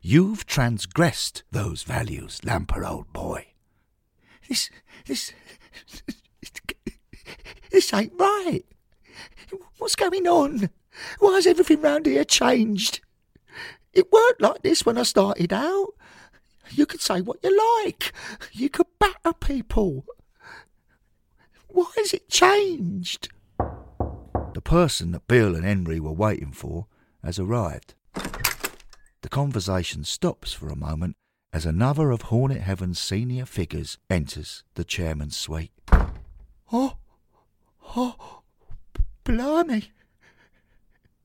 You've 0.01 0.45
transgressed 0.45 1.43
those 1.51 1.83
values, 1.83 2.39
Lamper, 2.45 2.89
old 2.89 3.11
boy. 3.11 3.47
This, 4.47 4.69
this, 5.05 5.33
this 7.71 7.93
ain't 7.93 8.13
right. 8.17 8.63
What's 9.77 9.95
going 9.95 10.27
on? 10.27 10.69
Why 11.19 11.35
has 11.35 11.47
everything 11.47 11.81
round 11.81 12.05
here 12.05 12.23
changed? 12.23 13.01
It 13.93 14.11
weren't 14.11 14.41
like 14.41 14.61
this 14.61 14.85
when 14.85 14.97
I 14.97 15.03
started 15.03 15.53
out. 15.53 15.93
You 16.71 16.85
could 16.85 17.01
say 17.01 17.21
what 17.21 17.39
you 17.43 17.83
like. 17.83 18.13
You 18.51 18.69
could 18.69 18.87
batter 18.99 19.33
people. 19.33 20.05
Why 21.67 21.91
has 21.97 22.13
it 22.13 22.29
changed? 22.29 23.29
The 24.53 24.61
person 24.61 25.11
that 25.11 25.27
Bill 25.27 25.55
and 25.55 25.65
Henry 25.65 25.99
were 25.99 26.11
waiting 26.11 26.51
for 26.51 26.87
has 27.23 27.39
arrived. 27.39 27.93
The 29.21 29.29
conversation 29.29 30.03
stops 30.03 30.53
for 30.53 30.69
a 30.69 30.75
moment 30.75 31.15
as 31.51 31.65
another 31.65 32.11
of 32.11 32.23
Hornet 32.23 32.61
Heaven's 32.61 32.99
senior 32.99 33.45
figures 33.45 33.97
enters 34.09 34.63
the 34.75 34.83
chairman's 34.83 35.37
suite. 35.37 35.71
Oh, 36.71 36.97
oh, 37.95 38.41
blimey. 39.23 39.91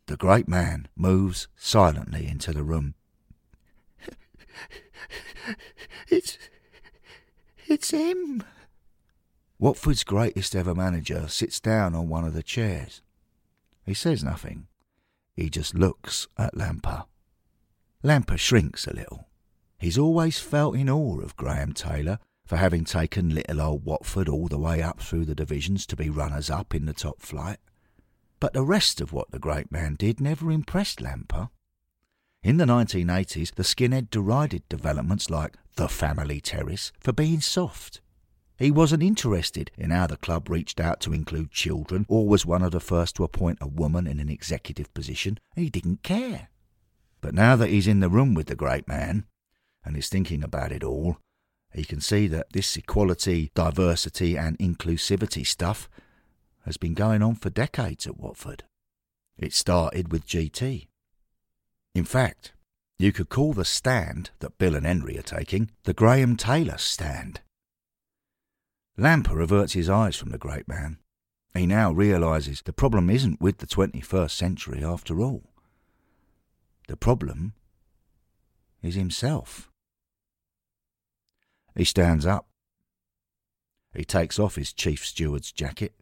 The 0.06 0.16
great 0.16 0.48
man 0.48 0.88
moves 0.96 1.48
silently 1.56 2.26
into 2.26 2.52
the 2.52 2.62
room. 2.62 2.94
It's. 6.08 6.38
It's 7.66 7.90
him. 7.90 8.42
Watford's 9.58 10.04
greatest 10.04 10.54
ever 10.54 10.74
manager 10.74 11.28
sits 11.28 11.60
down 11.60 11.94
on 11.94 12.08
one 12.08 12.24
of 12.24 12.34
the 12.34 12.42
chairs. 12.42 13.00
He 13.84 13.94
says 13.94 14.22
nothing. 14.22 14.66
He 15.34 15.48
just 15.50 15.74
looks 15.74 16.28
at 16.36 16.54
Lamper. 16.54 17.04
Lamper 18.02 18.38
shrinks 18.38 18.86
a 18.86 18.94
little. 18.94 19.28
He's 19.78 19.98
always 19.98 20.38
felt 20.38 20.76
in 20.76 20.90
awe 20.90 21.20
of 21.20 21.36
Graham 21.36 21.72
Taylor 21.72 22.18
for 22.46 22.56
having 22.56 22.84
taken 22.84 23.34
little 23.34 23.60
old 23.60 23.84
Watford 23.84 24.28
all 24.28 24.48
the 24.48 24.58
way 24.58 24.82
up 24.82 25.00
through 25.00 25.24
the 25.24 25.34
divisions 25.34 25.86
to 25.86 25.96
be 25.96 26.10
runners 26.10 26.50
up 26.50 26.74
in 26.74 26.84
the 26.84 26.92
top 26.92 27.20
flight. 27.20 27.58
But 28.40 28.52
the 28.52 28.64
rest 28.64 29.00
of 29.00 29.12
what 29.12 29.30
the 29.30 29.38
great 29.38 29.72
man 29.72 29.94
did 29.94 30.20
never 30.20 30.50
impressed 30.50 31.00
Lamper. 31.00 31.48
In 32.42 32.58
the 32.58 32.66
1980s, 32.66 33.54
the 33.54 33.62
skinhead 33.62 34.10
derided 34.10 34.68
developments 34.68 35.30
like 35.30 35.56
the 35.76 35.88
family 35.88 36.40
terrace 36.40 36.92
for 37.00 37.12
being 37.12 37.40
soft. 37.40 38.02
He 38.58 38.70
wasn't 38.70 39.02
interested 39.02 39.70
in 39.76 39.90
how 39.90 40.06
the 40.06 40.16
club 40.16 40.48
reached 40.48 40.78
out 40.78 41.00
to 41.00 41.12
include 41.12 41.50
children 41.50 42.04
or 42.08 42.28
was 42.28 42.46
one 42.46 42.62
of 42.62 42.70
the 42.70 42.80
first 42.80 43.16
to 43.16 43.24
appoint 43.24 43.58
a 43.60 43.66
woman 43.66 44.06
in 44.06 44.20
an 44.20 44.28
executive 44.28 44.92
position. 44.94 45.38
He 45.56 45.70
didn't 45.70 46.02
care. 46.02 46.50
But 47.20 47.34
now 47.34 47.56
that 47.56 47.70
he's 47.70 47.88
in 47.88 48.00
the 48.00 48.10
room 48.10 48.34
with 48.34 48.46
the 48.46 48.54
great 48.54 48.86
man 48.86 49.24
and 49.82 49.96
is 49.96 50.08
thinking 50.08 50.44
about 50.44 50.70
it 50.70 50.84
all, 50.84 51.16
he 51.74 51.84
can 51.84 52.00
see 52.00 52.28
that 52.28 52.52
this 52.52 52.76
equality, 52.76 53.50
diversity, 53.54 54.38
and 54.38 54.58
inclusivity 54.58 55.44
stuff 55.44 55.88
has 56.64 56.76
been 56.76 56.94
going 56.94 57.22
on 57.22 57.34
for 57.34 57.50
decades 57.50 58.06
at 58.06 58.16
Watford. 58.16 58.62
It 59.36 59.52
started 59.52 60.12
with 60.12 60.26
GT. 60.26 60.86
In 61.94 62.04
fact, 62.04 62.52
you 62.98 63.12
could 63.12 63.28
call 63.28 63.52
the 63.52 63.64
stand 63.64 64.30
that 64.38 64.56
Bill 64.56 64.76
and 64.76 64.86
Henry 64.86 65.18
are 65.18 65.22
taking 65.22 65.70
the 65.82 65.92
Graham 65.92 66.36
Taylor 66.36 66.78
stand. 66.78 67.40
Lamper 68.96 69.40
averts 69.42 69.72
his 69.72 69.90
eyes 69.90 70.16
from 70.16 70.30
the 70.30 70.38
great 70.38 70.68
man. 70.68 70.98
He 71.54 71.66
now 71.66 71.92
realises 71.92 72.62
the 72.62 72.72
problem 72.72 73.10
isn't 73.10 73.40
with 73.40 73.58
the 73.58 73.66
21st 73.66 74.30
century 74.30 74.84
after 74.84 75.20
all. 75.20 75.42
The 76.86 76.96
problem 76.96 77.54
is 78.82 78.94
himself. 78.94 79.70
He 81.74 81.84
stands 81.84 82.24
up. 82.24 82.46
He 83.94 84.04
takes 84.04 84.38
off 84.38 84.56
his 84.56 84.72
chief 84.72 85.04
steward's 85.04 85.52
jacket 85.52 85.94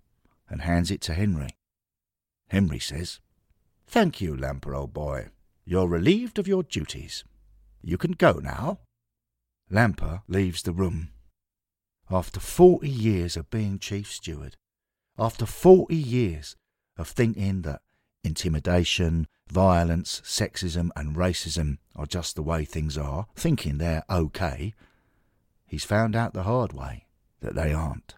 and 0.48 0.62
hands 0.62 0.90
it 0.90 1.00
to 1.02 1.14
Henry. 1.14 1.56
Henry 2.48 2.78
says, 2.78 3.20
Thank 3.86 4.20
you, 4.20 4.36
Lamper, 4.36 4.74
old 4.74 4.92
boy. 4.92 5.28
You're 5.64 5.88
relieved 5.88 6.38
of 6.38 6.48
your 6.48 6.62
duties. 6.62 7.24
You 7.82 7.98
can 7.98 8.12
go 8.12 8.32
now. 8.32 8.80
Lamper 9.70 10.22
leaves 10.28 10.62
the 10.62 10.72
room. 10.72 11.10
After 12.10 12.40
forty 12.40 12.90
years 12.90 13.36
of 13.36 13.50
being 13.50 13.78
chief 13.78 14.12
steward, 14.12 14.56
after 15.18 15.46
forty 15.46 15.96
years 15.96 16.56
of 16.98 17.08
thinking 17.08 17.62
that 17.62 17.80
intimidation, 18.22 19.26
violence, 19.50 20.20
sexism, 20.24 20.90
and 20.94 21.16
racism 21.16 21.78
are 21.96 22.06
just 22.06 22.36
the 22.36 22.42
way 22.42 22.64
things 22.64 22.98
are, 22.98 23.26
thinking 23.34 23.78
they're 23.78 24.04
okay, 24.10 24.74
he's 25.72 25.84
found 25.84 26.14
out 26.14 26.34
the 26.34 26.42
hard 26.42 26.74
way 26.74 27.06
that 27.40 27.54
they 27.54 27.72
aren't. 27.72 28.14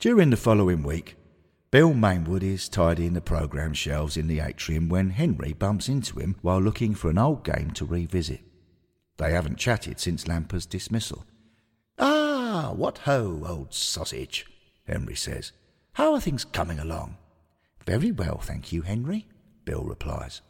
During 0.00 0.30
the 0.30 0.36
following 0.36 0.82
week, 0.82 1.14
Bill 1.70 1.92
Mainwood 1.92 2.42
is 2.42 2.68
tidying 2.68 3.12
the 3.12 3.20
programme 3.20 3.72
shelves 3.72 4.16
in 4.16 4.26
the 4.26 4.40
atrium 4.40 4.88
when 4.88 5.10
Henry 5.10 5.52
bumps 5.52 5.88
into 5.88 6.18
him 6.18 6.34
while 6.42 6.60
looking 6.60 6.96
for 6.96 7.08
an 7.08 7.18
old 7.18 7.44
game 7.44 7.70
to 7.72 7.84
revisit. 7.84 8.40
They 9.18 9.30
haven't 9.32 9.58
chatted 9.58 10.00
since 10.00 10.26
Lamper's 10.26 10.66
dismissal. 10.66 11.24
Ah, 12.00 12.72
what 12.74 12.98
ho, 12.98 13.44
old 13.46 13.72
sausage, 13.72 14.44
Henry 14.88 15.14
says. 15.14 15.52
How 15.92 16.14
are 16.14 16.20
things 16.20 16.44
coming 16.44 16.80
along? 16.80 17.16
Very 17.86 18.12
well, 18.12 18.38
thank 18.38 18.72
you, 18.72 18.82
Henry, 18.82 19.26
Bill 19.64 19.82
replies. 19.82 20.42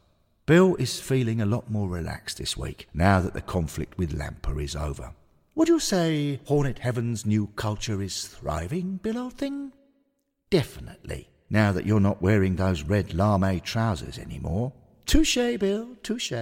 Bill 0.47 0.74
is 0.76 0.99
feeling 1.01 1.41
a 1.41 1.47
lot 1.47 1.70
more 1.70 1.89
relaxed 1.89 2.39
this 2.39 2.57
week, 2.57 2.89
now 2.93 3.20
that 3.20 3.35
the 3.35 3.41
conflict 3.41 3.97
with 3.97 4.18
Lamper 4.18 4.61
is 4.61 4.74
over. 4.74 5.12
Would 5.55 5.68
you 5.68 5.78
say 5.78 6.41
Hornet 6.47 6.78
Heaven's 6.81 7.24
new 7.26 7.49
culture 7.57 8.03
is 8.03 8.26
thriving, 8.26 8.99
Bill, 9.03 9.18
old 9.18 9.35
thing? 9.35 9.72
Definitely, 10.51 11.28
now 11.51 11.70
that 11.72 11.87
you're 11.87 12.01
not 12.01 12.22
wearing 12.22 12.57
those 12.57 12.83
red 12.83 13.14
lame 13.14 13.61
trousers 13.61 14.18
anymore. 14.18 14.72
Touche, 15.07 15.59
Bill, 15.59 15.97
touche. 16.03 16.33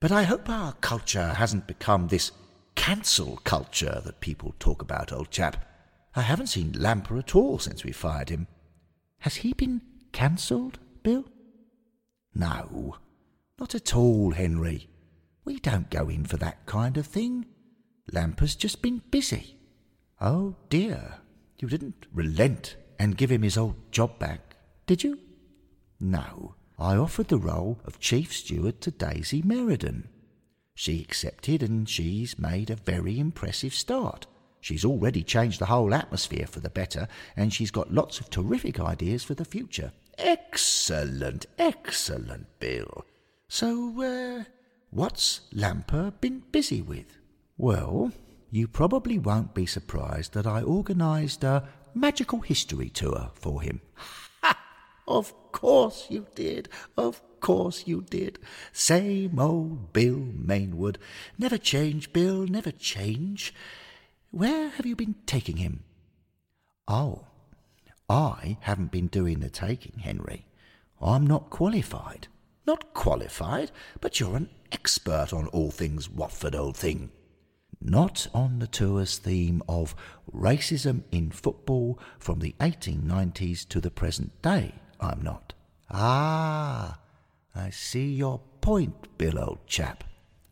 But 0.00 0.12
I 0.12 0.22
hope 0.24 0.48
our 0.48 0.74
culture 0.74 1.34
hasn't 1.34 1.66
become 1.66 2.08
this 2.08 2.32
cancel 2.74 3.38
culture 3.44 4.00
that 4.04 4.20
people 4.20 4.54
talk 4.58 4.82
about, 4.82 5.12
old 5.12 5.30
chap. 5.30 5.64
I 6.14 6.22
haven't 6.22 6.46
seen 6.48 6.72
Lamper 6.72 7.18
at 7.18 7.34
all 7.34 7.58
since 7.58 7.84
we 7.84 7.92
fired 7.92 8.28
him. 8.28 8.46
Has 9.20 9.36
he 9.36 9.52
been 9.52 9.82
cancelled, 10.12 10.78
Bill? 11.02 11.24
No, 12.34 12.96
not 13.58 13.74
at 13.74 13.94
all, 13.94 14.32
Henry. 14.32 14.88
We 15.44 15.58
don't 15.58 15.90
go 15.90 16.08
in 16.08 16.24
for 16.24 16.36
that 16.36 16.66
kind 16.66 16.96
of 16.96 17.06
thing. 17.06 17.46
Lamper's 18.12 18.54
just 18.54 18.80
been 18.80 19.02
busy. 19.10 19.56
Oh 20.20 20.56
dear, 20.68 21.16
you 21.58 21.68
didn't 21.68 22.06
relent 22.12 22.76
and 22.98 23.16
give 23.16 23.30
him 23.30 23.42
his 23.42 23.56
old 23.56 23.92
job 23.92 24.18
back, 24.18 24.56
did 24.86 25.02
you? 25.02 25.18
No, 26.00 26.54
I 26.78 26.96
offered 26.96 27.28
the 27.28 27.38
role 27.38 27.80
of 27.84 27.98
chief 27.98 28.32
steward 28.32 28.80
to 28.82 28.90
Daisy 28.90 29.42
Meriden. 29.42 30.08
She 30.74 31.00
accepted 31.00 31.62
and 31.62 31.88
she's 31.88 32.38
made 32.38 32.70
a 32.70 32.76
very 32.76 33.18
impressive 33.18 33.74
start. 33.74 34.26
She's 34.60 34.84
already 34.84 35.22
changed 35.22 35.60
the 35.60 35.66
whole 35.66 35.94
atmosphere 35.94 36.46
for 36.46 36.60
the 36.60 36.70
better 36.70 37.08
and 37.36 37.52
she's 37.52 37.70
got 37.70 37.92
lots 37.92 38.20
of 38.20 38.30
terrific 38.30 38.80
ideas 38.80 39.24
for 39.24 39.34
the 39.34 39.44
future. 39.44 39.92
Excellent, 40.18 41.46
excellent, 41.58 42.46
Bill. 42.58 43.04
So, 43.48 44.02
uh, 44.02 44.44
what's 44.90 45.42
Lamper 45.54 46.12
been 46.20 46.42
busy 46.50 46.82
with? 46.82 47.16
Well, 47.56 48.12
you 48.50 48.66
probably 48.66 49.18
won't 49.18 49.54
be 49.54 49.66
surprised 49.66 50.32
that 50.34 50.46
I 50.46 50.62
organised 50.62 51.44
a 51.44 51.68
magical 51.94 52.40
history 52.40 52.88
tour 52.88 53.30
for 53.34 53.62
him. 53.62 53.80
Of 55.08 55.32
course 55.52 56.06
you 56.10 56.26
did. 56.34 56.68
Of 56.96 57.22
course 57.40 57.84
you 57.86 58.02
did. 58.02 58.38
Same 58.72 59.38
old 59.38 59.94
Bill 59.94 60.18
Mainwood. 60.18 60.96
Never 61.38 61.56
change, 61.56 62.12
Bill, 62.12 62.46
never 62.46 62.70
change. 62.70 63.54
Where 64.30 64.68
have 64.68 64.84
you 64.84 64.94
been 64.94 65.16
taking 65.26 65.56
him? 65.56 65.84
Oh, 66.86 67.24
I 68.08 68.58
haven't 68.60 68.92
been 68.92 69.06
doing 69.06 69.40
the 69.40 69.50
taking, 69.50 70.00
Henry. 70.00 70.46
I'm 71.00 71.26
not 71.26 71.50
qualified. 71.50 72.28
Not 72.66 72.92
qualified, 72.92 73.70
but 74.00 74.20
you're 74.20 74.36
an 74.36 74.50
expert 74.70 75.32
on 75.32 75.46
all 75.48 75.70
things 75.70 76.10
Watford, 76.10 76.54
old 76.54 76.76
thing. 76.76 77.10
Not 77.80 78.26
on 78.34 78.58
the 78.58 78.66
tour's 78.66 79.16
theme 79.16 79.62
of 79.68 79.94
racism 80.30 81.04
in 81.10 81.30
football 81.30 81.98
from 82.18 82.40
the 82.40 82.54
1890s 82.60 83.66
to 83.68 83.80
the 83.80 83.90
present 83.90 84.42
day. 84.42 84.74
I'm 85.00 85.22
not. 85.22 85.54
Ah, 85.90 86.98
I 87.54 87.70
see 87.70 88.12
your 88.12 88.40
point, 88.60 89.16
Bill, 89.16 89.38
old 89.38 89.66
chap. 89.66 90.04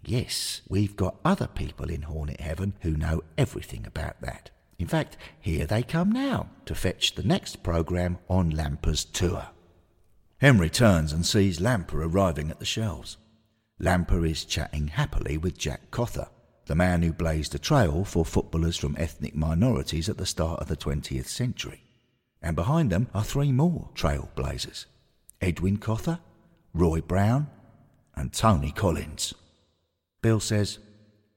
Yes, 0.06 0.62
we've 0.68 0.96
got 0.96 1.16
other 1.24 1.48
people 1.48 1.90
in 1.90 2.02
Hornet 2.02 2.40
Heaven 2.40 2.74
who 2.80 2.96
know 2.96 3.22
everything 3.36 3.84
about 3.86 4.20
that. 4.20 4.50
In 4.78 4.86
fact, 4.86 5.16
here 5.40 5.66
they 5.66 5.82
come 5.82 6.12
now 6.12 6.50
to 6.66 6.74
fetch 6.74 7.14
the 7.14 7.22
next 7.22 7.62
programme 7.62 8.18
on 8.28 8.50
Lamper's 8.50 9.04
tour. 9.04 9.48
Henry 10.38 10.70
turns 10.70 11.12
and 11.12 11.26
sees 11.26 11.60
Lamper 11.60 12.04
arriving 12.04 12.50
at 12.50 12.58
the 12.58 12.64
shelves. 12.64 13.16
Lamper 13.80 14.24
is 14.24 14.44
chatting 14.44 14.88
happily 14.88 15.36
with 15.36 15.58
Jack 15.58 15.90
Cother, 15.90 16.28
the 16.66 16.74
man 16.74 17.02
who 17.02 17.12
blazed 17.12 17.54
a 17.54 17.58
trail 17.58 18.04
for 18.04 18.24
footballers 18.24 18.76
from 18.76 18.96
ethnic 18.98 19.34
minorities 19.34 20.08
at 20.08 20.18
the 20.18 20.26
start 20.26 20.60
of 20.60 20.68
the 20.68 20.76
20th 20.76 21.26
century 21.26 21.82
and 22.46 22.54
behind 22.54 22.90
them 22.90 23.08
are 23.12 23.24
three 23.24 23.50
more 23.50 23.90
trailblazers 23.94 24.86
Edwin 25.40 25.76
Cother, 25.76 26.20
Roy 26.72 27.00
Brown, 27.00 27.48
and 28.14 28.32
Tony 28.32 28.70
Collins. 28.70 29.34
Bill 30.22 30.40
says, 30.40 30.78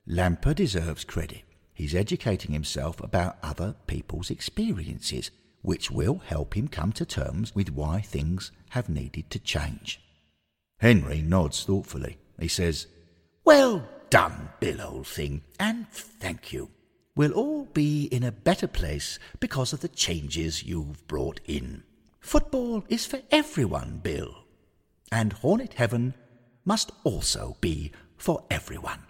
Lamper 0.08 0.56
deserves 0.56 1.04
credit. 1.04 1.44
He's 1.74 1.96
educating 1.96 2.52
himself 2.52 3.02
about 3.02 3.38
other 3.44 3.76
people's 3.88 4.30
experiences, 4.30 5.32
which 5.62 5.92
will 5.92 6.20
help 6.26 6.56
him 6.56 6.68
come 6.68 6.92
to 6.94 7.06
terms 7.06 7.54
with 7.56 7.70
why 7.70 8.02
things 8.02 8.52
have 8.70 8.90
needed 8.90 9.30
to 9.30 9.40
change. 9.40 10.02
Henry 10.80 11.22
nods 11.22 11.64
thoughtfully. 11.64 12.18
He 12.40 12.48
says, 12.48 12.88
Well 13.46 13.88
done, 14.10 14.50
Bill, 14.60 14.82
old 14.82 15.08
thing, 15.08 15.44
and 15.60 15.88
thank 15.90 16.52
you 16.54 16.70
we'll 17.20 17.34
all 17.34 17.66
be 17.74 18.06
in 18.06 18.24
a 18.24 18.32
better 18.32 18.66
place 18.66 19.20
because 19.42 19.74
of 19.74 19.82
the 19.82 19.90
changes 19.90 20.64
you've 20.64 21.06
brought 21.06 21.42
in. 21.46 21.84
Football 22.22 22.86
is 22.88 23.06
for 23.06 23.20
everyone, 23.30 24.00
Bill. 24.02 24.34
And 25.12 25.34
Hornet 25.34 25.74
Heaven 25.74 26.14
must 26.64 26.94
also 27.04 27.58
be 27.60 27.92
for 28.20 28.44
everyone. 28.52 29.04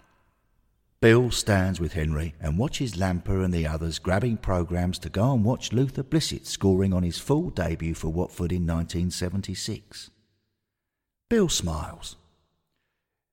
Bill 1.00 1.30
stands 1.30 1.80
with 1.80 1.94
Henry 1.94 2.34
and 2.40 2.58
watches 2.58 2.96
Lamper 2.96 3.42
and 3.42 3.54
the 3.54 3.66
others 3.66 3.98
grabbing 3.98 4.36
programmes 4.36 4.98
to 4.98 5.08
go 5.08 5.32
and 5.32 5.44
watch 5.44 5.72
Luther 5.72 6.02
Blissett 6.02 6.46
scoring 6.46 6.92
on 6.92 7.02
his 7.02 7.18
full 7.18 7.48
debut 7.48 7.94
for 7.94 8.08
Watford 8.08 8.52
in 8.52 8.66
1976. 8.66 10.10
Bill 11.30 11.48
smiles. 11.48 12.16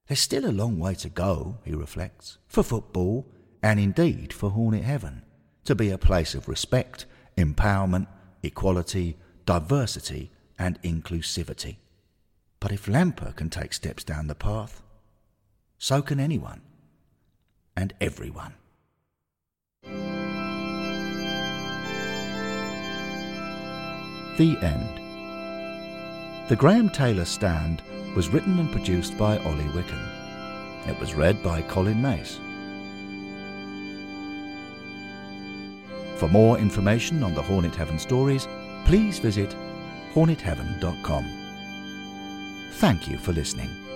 There's 0.07 0.21
still 0.21 0.45
a 0.45 0.51
long 0.51 0.79
way 0.79 0.95
to 0.95 1.09
go, 1.09 1.57
he 1.65 1.73
reflects, 1.73 2.37
for 2.47 2.63
football 2.63 3.27
and 3.61 3.79
indeed 3.79 4.31
for 4.31 4.51
Hornet 4.51 4.83
Heaven, 4.83 5.23
to 5.65 5.75
be 5.75 5.89
a 5.89 5.97
place 5.97 6.33
of 6.33 6.47
respect, 6.47 7.05
empowerment, 7.37 8.07
equality, 8.43 9.17
diversity, 9.45 10.31
and 10.57 10.81
inclusivity. 10.83 11.77
But 12.61 12.71
if 12.71 12.87
Lamper 12.87 13.35
can 13.35 13.49
take 13.49 13.73
steps 13.73 14.05
down 14.05 14.27
the 14.27 14.35
path, 14.35 14.81
so 15.77 16.01
can 16.01 16.19
anyone 16.19 16.61
and 17.75 17.93
everyone. 18.01 18.53
The 24.37 24.57
End. 24.61 24.99
The 26.49 26.55
Graham 26.55 26.89
Taylor 26.89 27.25
Stand 27.25 27.81
was 28.15 28.29
written 28.29 28.59
and 28.59 28.71
produced 28.71 29.17
by 29.17 29.37
Ollie 29.39 29.63
Wicken. 29.65 30.87
It 30.87 30.99
was 30.99 31.13
read 31.13 31.41
by 31.43 31.61
Colin 31.63 32.01
Mace. 32.01 32.39
For 36.17 36.27
more 36.27 36.57
information 36.57 37.23
on 37.23 37.35
the 37.35 37.41
Hornet 37.41 37.75
Heaven 37.75 37.99
stories, 37.99 38.47
please 38.85 39.19
visit 39.19 39.55
hornetheaven.com. 40.13 41.25
Thank 42.73 43.07
you 43.07 43.17
for 43.17 43.33
listening. 43.33 43.86